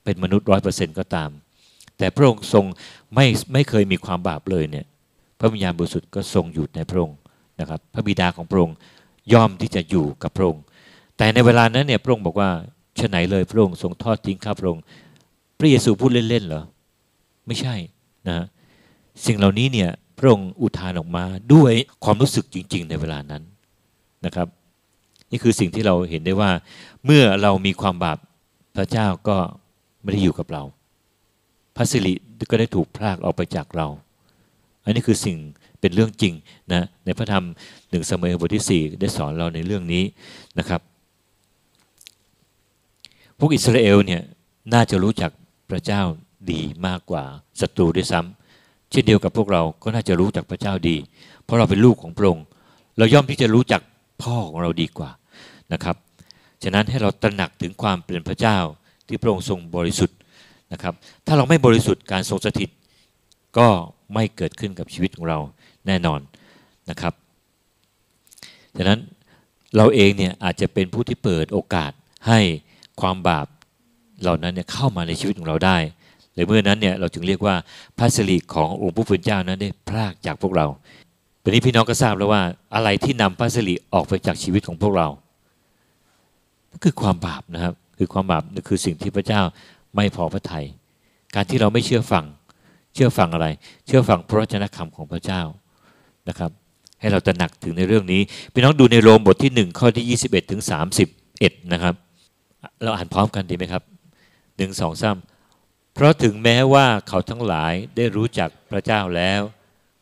[0.04, 1.30] เป็นมนุษย์ร้อยเปอร์เซ็นต์ก็ตาม
[1.98, 2.66] แต่พระองค์ทรง
[3.16, 4.86] ไม่ไม่เคยมีความบาปเลยเนี่ย
[5.40, 7.18] พระวิญญาณบริสุทธิ์ก็ทรงอยู่ในพระองค์
[7.60, 8.76] นะครับ พระบิดาของพระองค์
[9.34, 10.64] ย่อมที่จะอยู่กับพระองค์
[11.18, 12.50] แต่ในเวลานั้นเนี่ยพระองค์บอกว่า
[13.00, 14.84] ฉไหนเลยพระองค์ทรงทอดทิ้งข้าพระองค์
[15.64, 16.64] ระเยซูพูดเล่นๆเหรอ
[17.48, 17.76] ไม่ใช่
[18.30, 18.40] นะ
[19.26, 23.44] สิ่งเหล่านี้เนี่ยพระองค์อุทานออกมาด้วยความรู้สึกจริง ๆ ในเวลานั้น
[24.26, 24.48] นะครับ
[25.32, 26.52] นี่คือสิ่งที่เราเห็นได้ว่า
[27.06, 28.18] เมื่อเรามีความบาป
[28.76, 29.38] พระเจ้าก็
[30.02, 30.64] ไม่ได้อยู่กับเรา
[31.76, 32.14] พระสิริ
[32.52, 33.88] ก็ได้ถูกพรากออกไปจากเรา
[34.84, 35.38] อันนี้คือสิ่ง
[35.80, 36.34] เป็นเรื่องจริง
[36.74, 37.46] นะในพระธรรม
[37.90, 40.04] หนึ่งสมัยบทที่ 4 ได้สอนเราในเรื่องนี้
[40.60, 40.82] นะครับ
[43.38, 44.22] พวกอิสราเอลเนี่ย
[44.74, 45.32] น่าจะรู้จัก
[45.72, 46.02] พระเจ้า
[46.52, 47.24] ดีมากกว่า
[47.62, 50.98] ศัตรูด้วยซ้ำเช่นเดียวกับพวกเราก็น่าจะรู้จักพระเจ้าดี
[51.44, 52.46] เพราะเราเป็นลูกของพระองค์
[52.98, 53.82] เราย่อมที่จะรู้จัก
[54.24, 55.12] พ่อของเราดีกว่า
[55.74, 55.96] นะครับ
[56.64, 58.58] ฉะนั้นให้เราตระหนักถึงความเป็นพระเจ้า
[59.08, 60.18] ที่พระองค์ทรงบริสุทธิ์
[60.74, 60.94] นะครับ
[61.26, 62.70] ถ้าเราไม่บริสุทธิ์การทรงสถิต
[63.58, 63.68] ก็
[64.14, 65.40] ไม่เกิดขึ้นกับชีวิตของเรา
[65.88, 66.20] แน่นอน
[66.90, 67.14] นะครับ
[68.78, 69.00] ฉะนั้น
[69.76, 71.92] เราเองเนี่ยอาจจะเป็นผู้ที่เปิดโอกาส
[72.28, 72.40] ให้
[73.02, 73.48] ความบาป
[74.22, 75.78] เหล่านั้นเนี่ยเข้ามาในชีวิตของเราได้
[76.34, 77.56] หรือเมื่อนั้นเนี่ยเราจึงเรียกว่า
[77.98, 80.66] พระสิริขององค์พระผู้เป็นเจ้านั้นได้พรากจากพวกเรา
[81.44, 82.42] ตอนนี้พี่น้องก็ทราบแล้วว่า
[82.76, 85.08] อะไรที่นำพระสิริออกไปจากชีวิตของพวกเรา
[86.84, 89.42] คือความบาปนะครับ คือความบาปนี่คือสิ่งที่พระเจ้า
[89.96, 90.66] ไม่พอพระทยัย
[91.36, 92.26] การที่เราไม่เชื่อฟัง
[92.94, 93.48] เชื่อฟังอะไร
[93.86, 95.42] เชื่อฟังพระวจนะคำของพระเจ้า
[96.30, 96.52] นะครับ
[97.00, 98.22] ให้เราตระหนักถึงในเรื่องนี้
[98.54, 100.62] พี่น้องดูในโรมบทที่ 1 ข้อที่ 21ถึง
[101.18, 101.94] 31 นะครับ
[102.84, 103.84] เราอ่านพร้อมกันดีไหมครับ
[104.62, 105.18] หนึ่งสองสาม
[105.94, 109.42] เพราะถึงแม้ว่าเขาทั้งหลายได้รู้จักพระเจ้าแล้ว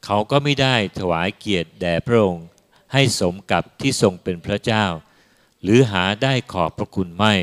[0.05, 2.45] เขาก็ไม่ได้ถวายเกียรติแด่พระองค์
[2.93, 4.85] ให้สมกับที่ทรงเป็นพระเจ้า
[5.63, 7.33] หรือหาได้ขอบพระคุณไม่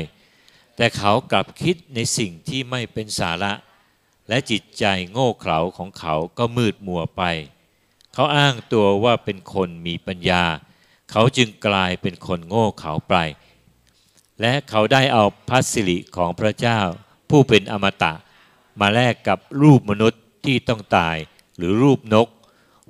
[0.75, 3.53] แต่เขากลับคิดในสิ่งที่ไม่เป็นสาระ
[4.29, 7.21] และจิตใจโง่เขลาของเขาก็มืดมัวไป
[8.13, 10.43] เขาอ้างตัวว่าเป็นคนมีปัญญา
[11.11, 13.13] เขาจึงกลายเป็นคนโง่เขลาไป
[14.41, 16.79] และเขาได้เอาพัสริของพระเจ้า
[17.29, 18.13] ผู้เป็นอมตะ
[18.79, 21.17] มาแลกกับรูปมนุษย์ที่ต้องตาย
[21.57, 22.27] หรือรูปนก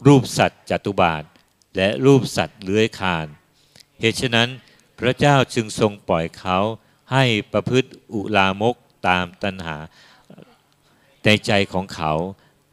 [0.05, 1.23] รูปสัตว์จัตุบาท
[1.77, 3.27] และรูปสัตว์เลื้อยคาน
[3.99, 4.49] เหตุฉะนั้น
[4.99, 6.57] พระเจ้าจึงทรงปล่อยเขา
[7.13, 8.75] ให้ประพฤติอุลามก
[9.07, 9.77] ตามตัณหา
[11.23, 12.11] ในใจของเขา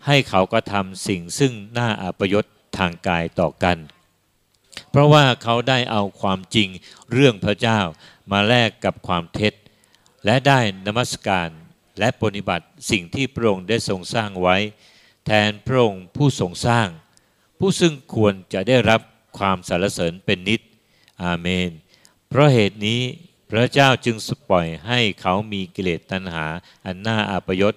[0.06, 2.44] ให้เขาก็ทำสิ่งซึ่งน่าอัปยศ
[2.76, 3.78] ทางกายต่อกัน
[4.90, 6.68] เพราะว่าเขาได้เอาความจริง
[7.12, 7.80] เรื่องพระเจ้า
[8.32, 9.54] มาแลกกับความเท็จ
[10.24, 11.48] และได้นมัสการ
[11.98, 14.56] และปฏิบัติสิ่งที่พระองค์ได้ทรงสร้างไว้
[15.26, 16.88] แทนพระองค์ผู้ทรงสร้าง
[17.58, 19.00] ผู้ซึ่งควรจะได้รับ
[19.38, 20.60] ความสรรเสริญเป็นนิด
[21.22, 21.70] อาเมน
[22.28, 23.00] เพราะเหตุนี้
[23.50, 24.16] พระเจ้าจึง
[24.50, 26.46] ปล่อยให้เขามีกิเลสตัณหา
[26.84, 27.74] อันน่าอาปยศ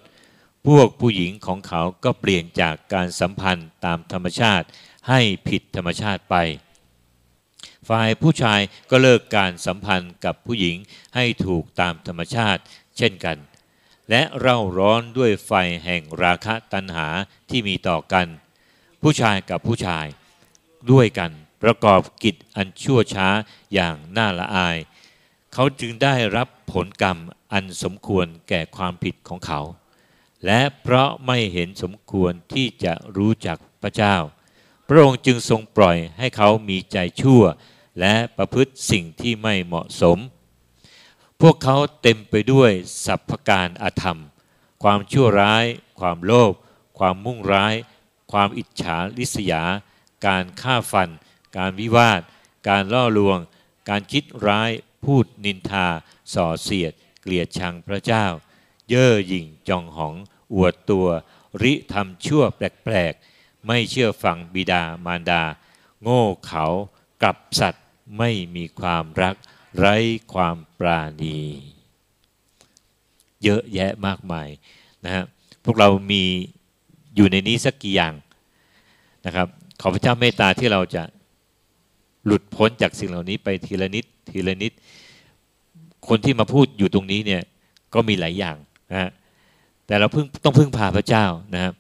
[0.68, 4.68] พวกผู้หญิงของเขาก็เปลี่ยนจากการสัมพันธ์ตามธรรมชาติ
[5.10, 6.36] ให้ผิดธรรมชาติไป
[7.88, 10.78] ฝ่ายผู้ชายก็เลิกการสัมพันธ์กับผู้หญิง
[11.16, 12.62] ให้ถูกตามธรรมชาติ
[12.98, 13.38] เช่นกัน
[14.10, 15.52] และเร่าร้อนด้วยไฟ
[15.86, 17.08] แห่งราคะตัณหา
[17.50, 18.28] ที่มีต่อกัน
[19.02, 20.06] ผู้ชายกับผู้ชาย
[20.92, 21.32] ด้วยกัน
[21.64, 23.28] ประกอบกิจอันชั่วช้า
[23.74, 24.78] อย่างน่าละอาย
[25.54, 27.18] เขาจึงได้รับผลกรรม
[27.54, 29.62] อันสมควรแก่ความผิดของเขา
[30.46, 34.16] และเพราะไม่เห็นสมควรที่จะรู้จักพระเจ้า
[34.88, 37.44] พระองค์จึงทรงปล่อยให้เขามีใจชั่ว
[38.00, 40.18] และประพฤติสิ่งที่ไม่เหมาะสม
[41.42, 42.72] พวกเขาเต็มไปด้วย
[43.06, 44.20] สัพพการอาธรรม
[44.84, 45.66] ความชั่วร้าย
[46.00, 46.54] ความโลภ
[46.98, 47.76] ความมุ่งร้าย
[48.32, 49.64] ความอิจฉาริษยา
[50.26, 51.10] การฆ่าฟัน
[51.58, 52.22] การวิวาท
[52.68, 53.40] การล่อลวง
[53.90, 54.72] การคิดร้าย
[55.04, 55.88] พูดนินทา
[56.34, 58.26] ส่อเสียด เกลียดชังพระเจ้า
[58.90, 60.16] เย่อหยิ่งจองหอง
[60.54, 61.08] อวดตัว
[61.62, 65.44] ริทำชั่วแปลกๆ ไม่เชื่อฟังบิดามารดา
[66.02, 66.66] โง่เขา
[67.22, 67.80] กลับสัตว
[68.18, 69.36] ไม่มีความรัก
[69.78, 69.96] ไร้
[70.34, 71.40] ความปราณี
[73.44, 74.48] เยอะแยะมากมาย
[75.06, 75.24] นะฮะ
[75.66, 76.24] พวกเรามี
[77.16, 78.14] อยู่ในนี้สักกี่อย่าง
[79.26, 79.48] นะครับ
[79.82, 81.04] ขอพระเจ้าเมตตาที่เราจะ
[82.26, 84.72] หลุดพ้นจากสิ่งเหล่านี้ไปทีละนิดทีละนิด
[86.08, 87.42] คนที่มาพูดอยู่ตรงนี้เนี่ย
[87.94, 88.58] ก็มีหลายอย่าง
[88.92, 89.10] นะฮะ
[89.88, 91.74] แต่เราพึ่งต้องพึ่งพาพระเจ้านะครับ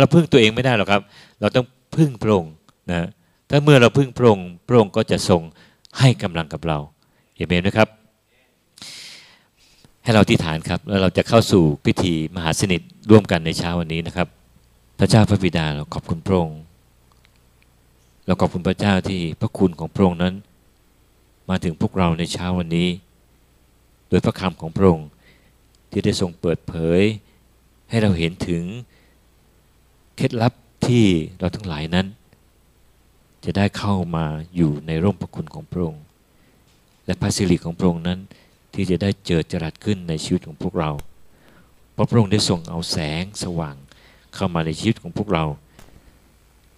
[0.00, 1.02] เราพึ่งตัวเองไม่ได้หรอกครับ
[1.40, 1.66] เราต้อง
[1.96, 2.54] พึ่งพระองค์
[2.90, 3.08] นะ
[3.50, 5.42] ถ้าเมื่อเราพึ่งพระองค์พระองค์ก็จะทรง
[5.98, 6.78] ให้กำลังกับเรา
[7.36, 7.88] เห็นไหมนะครับ
[10.04, 12.80] ให้เราที่ฐานครับแล้วเราจะเข้าสู่พิธีมหาสนิท
[13.10, 14.28] ร่วมกันในเช้าวันนี้นะครับ
[14.98, 16.60] พระเจ้าพระบิดาเราขอบคุณพระองค์
[18.26, 20.34] เราขอบคุณพระเจ้าที่พระคุณของพระองค์นั้น
[21.50, 22.88] มาถึงพวกเราในเช้าวันนี้
[24.08, 25.08] โดยพระคำของพระองค์
[25.90, 27.00] ที่ได้ทรงเปิดเผย
[27.90, 28.64] ให้เราเห็นถึง
[30.16, 30.52] เคล็ดลับ
[30.86, 31.04] ที่
[31.38, 32.06] เราทั้งหลายนั้น
[33.44, 34.26] จะได้เข้ามา
[34.56, 36.04] อยู่ในร่มพระคุณของพระองค์
[37.06, 38.18] และพระสิริของพระองค์นั้น
[38.74, 40.90] ที่จะได้เจอจรัสขึ้นในชีวิตของพวกเรา
[41.92, 43.76] เพราะพระองค์ได้ส่งเอาแสงสว่าง
[44.34, 45.44] เข้ามาในชีวิตของพวกเรา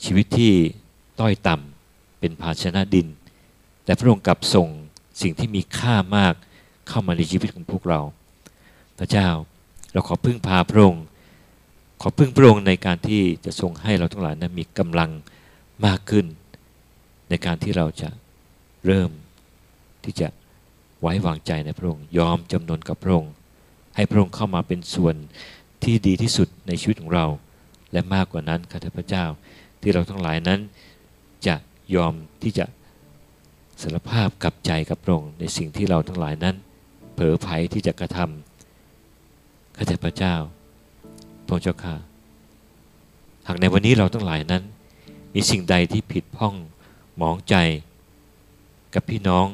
[0.05, 0.53] ชีวิตที่
[1.21, 3.09] ต้อยต่ำเป็นภาชนะดิน
[3.85, 4.69] แต่พระองค์กลับส่ง
[5.23, 6.35] สิ่งที่มีค่ามาก
[6.89, 8.01] เข้ามาในชีวิตของพวกเรา
[8.99, 9.29] พระเจ้า
[9.93, 11.05] เราขอพึ่งพาพระองค์
[12.01, 15.11] ขอพึ่งพระองค์ในการที่จะทรงให้เราทั้งหลายนั้นมีกำลัง
[15.87, 16.27] มากขึ้น
[17.33, 18.11] ในการที่เราจะ
[18.87, 19.11] เริ่ม
[20.05, 20.29] ที่จะ
[21.01, 23.33] ไว้วางใจในพระองค์ ยอมจำนนกับพระองค์
[23.97, 25.15] ให้พระองค์เข้ามาเป็นส่วน
[25.85, 27.27] ที่ดีที่สุดในชีวิตของเรา
[27.93, 29.25] และมากกว่านั้นข้าพเจ้า
[29.83, 30.61] ที่เราทั้งหลายนั้น
[31.47, 31.55] จะ
[31.95, 32.65] ยอมที่จะ
[33.83, 36.57] สารภาพกับใจกับพระองค์ในสิ่งที่เราทั้งหลายนั้น
[37.15, 40.35] เผลอไผที่จะกระทำข้าแต่พระเจ้า
[41.47, 41.97] พระเจ้าค่ะ
[43.49, 44.63] หากในวันนี้เราทั้งหลายนั้น
[45.35, 46.55] มีสิ่งใดที่ผิดพ้อง
[47.17, 47.55] หมองใจ
[48.95, 49.47] กับพี่น้อง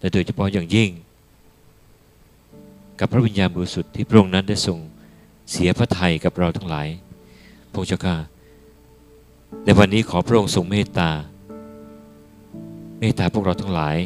[0.00, 0.90] และโดยเฉพาะอย่างยิ่ง
[2.98, 4.78] กับพระวิญญาณบริสุทธิ์ที่พระองค์นั้นได้ทรง
[5.50, 6.88] เสียพระทัยกับเราทั้งหลาย
[7.72, 8.16] พระเจ้าค่ะ
[9.64, 11.10] ในวันนี้ขอพระองค์ทรงเมตตา
[13.00, 13.96] เมตตาพวกเราทั้งหลาย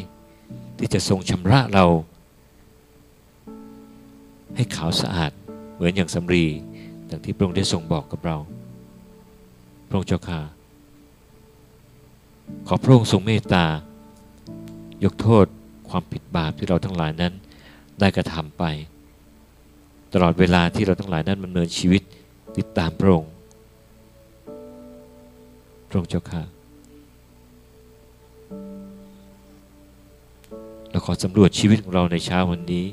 [0.77, 1.85] ที่จะทรงชำระเรา
[4.55, 5.31] ให้ขาวสะอาด
[5.73, 6.45] เหมือนอย่างสำรี
[7.09, 8.37] ดังที่พระองค์ได้ทรงบอกกับเรา
[9.87, 10.54] พระองค์เจ้าค่ะ
[12.67, 13.65] ขอพระองค์ทรงเมตตา
[15.03, 15.45] ยกโทษ
[15.89, 17.33] ความผิดบาปที่เราทั้งหลายนั้น
[17.99, 18.63] ได้กระทำไป
[20.13, 22.01] ตลอดเวลาที่เราทั้งหลายนั้นดำเนินชีวิต
[22.57, 23.31] ติดตามพระองค์
[25.89, 26.43] พระองค์เจ้าค่ะ
[30.89, 32.85] เราขอสำรวจชีวิตของเราในเช้าวันนี้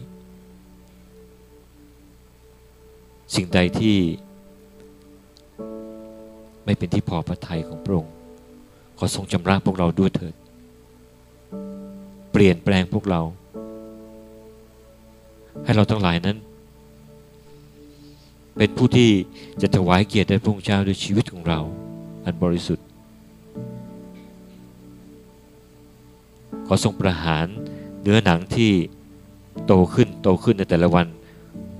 [3.34, 3.96] สิ่งใดที่
[6.64, 8.12] ไม่เป็นที่พอพระทัยของพระองค์
[9.03, 10.34] อทรงชำระพวกเราด้วยเถิด
[12.32, 13.20] เปลี่ยนแปลงพวกเรา
[15.64, 16.36] ให้เราทั้งหลายนั้น
[18.57, 19.11] เป็นผู้ที่
[19.62, 21.61] จะถวายเกียรติแด่พระองค์เจ้าด้วยชีวิตของเรา
[22.24, 22.86] อันบริสุทธิ์
[26.66, 27.46] ขอทรงประหาร
[28.03, 28.72] เนื้อหนังที่
[29.66, 31.07] โตขึ้นโตขึ้นในแต่ละวัน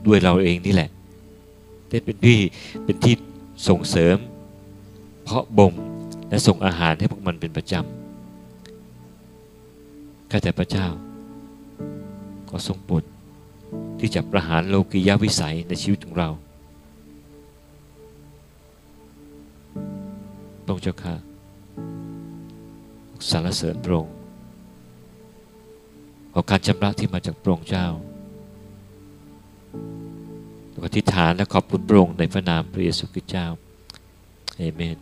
[0.06, 0.90] ด้วยเราเองนี่แหละ
[1.88, 2.38] ได้เป็นที่
[2.84, 3.14] เป็นที่
[3.68, 4.16] ส่งเสริม
[5.24, 5.74] เพาะบ่ม
[6.33, 10.87] และส่งอาหารให้พวกมันเป็นประจำข้าแต่พระเจ้า
[12.51, 13.05] ก็ทรงโปรด
[14.01, 16.28] ที่จะประหารโลกียวิสัยในชีวิตของเรา
[20.64, 21.14] พระองค์เจ้าค่ะ
[23.30, 24.14] สรรเสริญพระองค์
[26.33, 27.87] ขอการชำระที่มาจากพระองค์เจ้า
[30.85, 33.47] อธิษฐานและขอบคุณพระองค์ในพระนามพระเยซูคริสต์เจ้า
[34.59, 34.99] เอเมน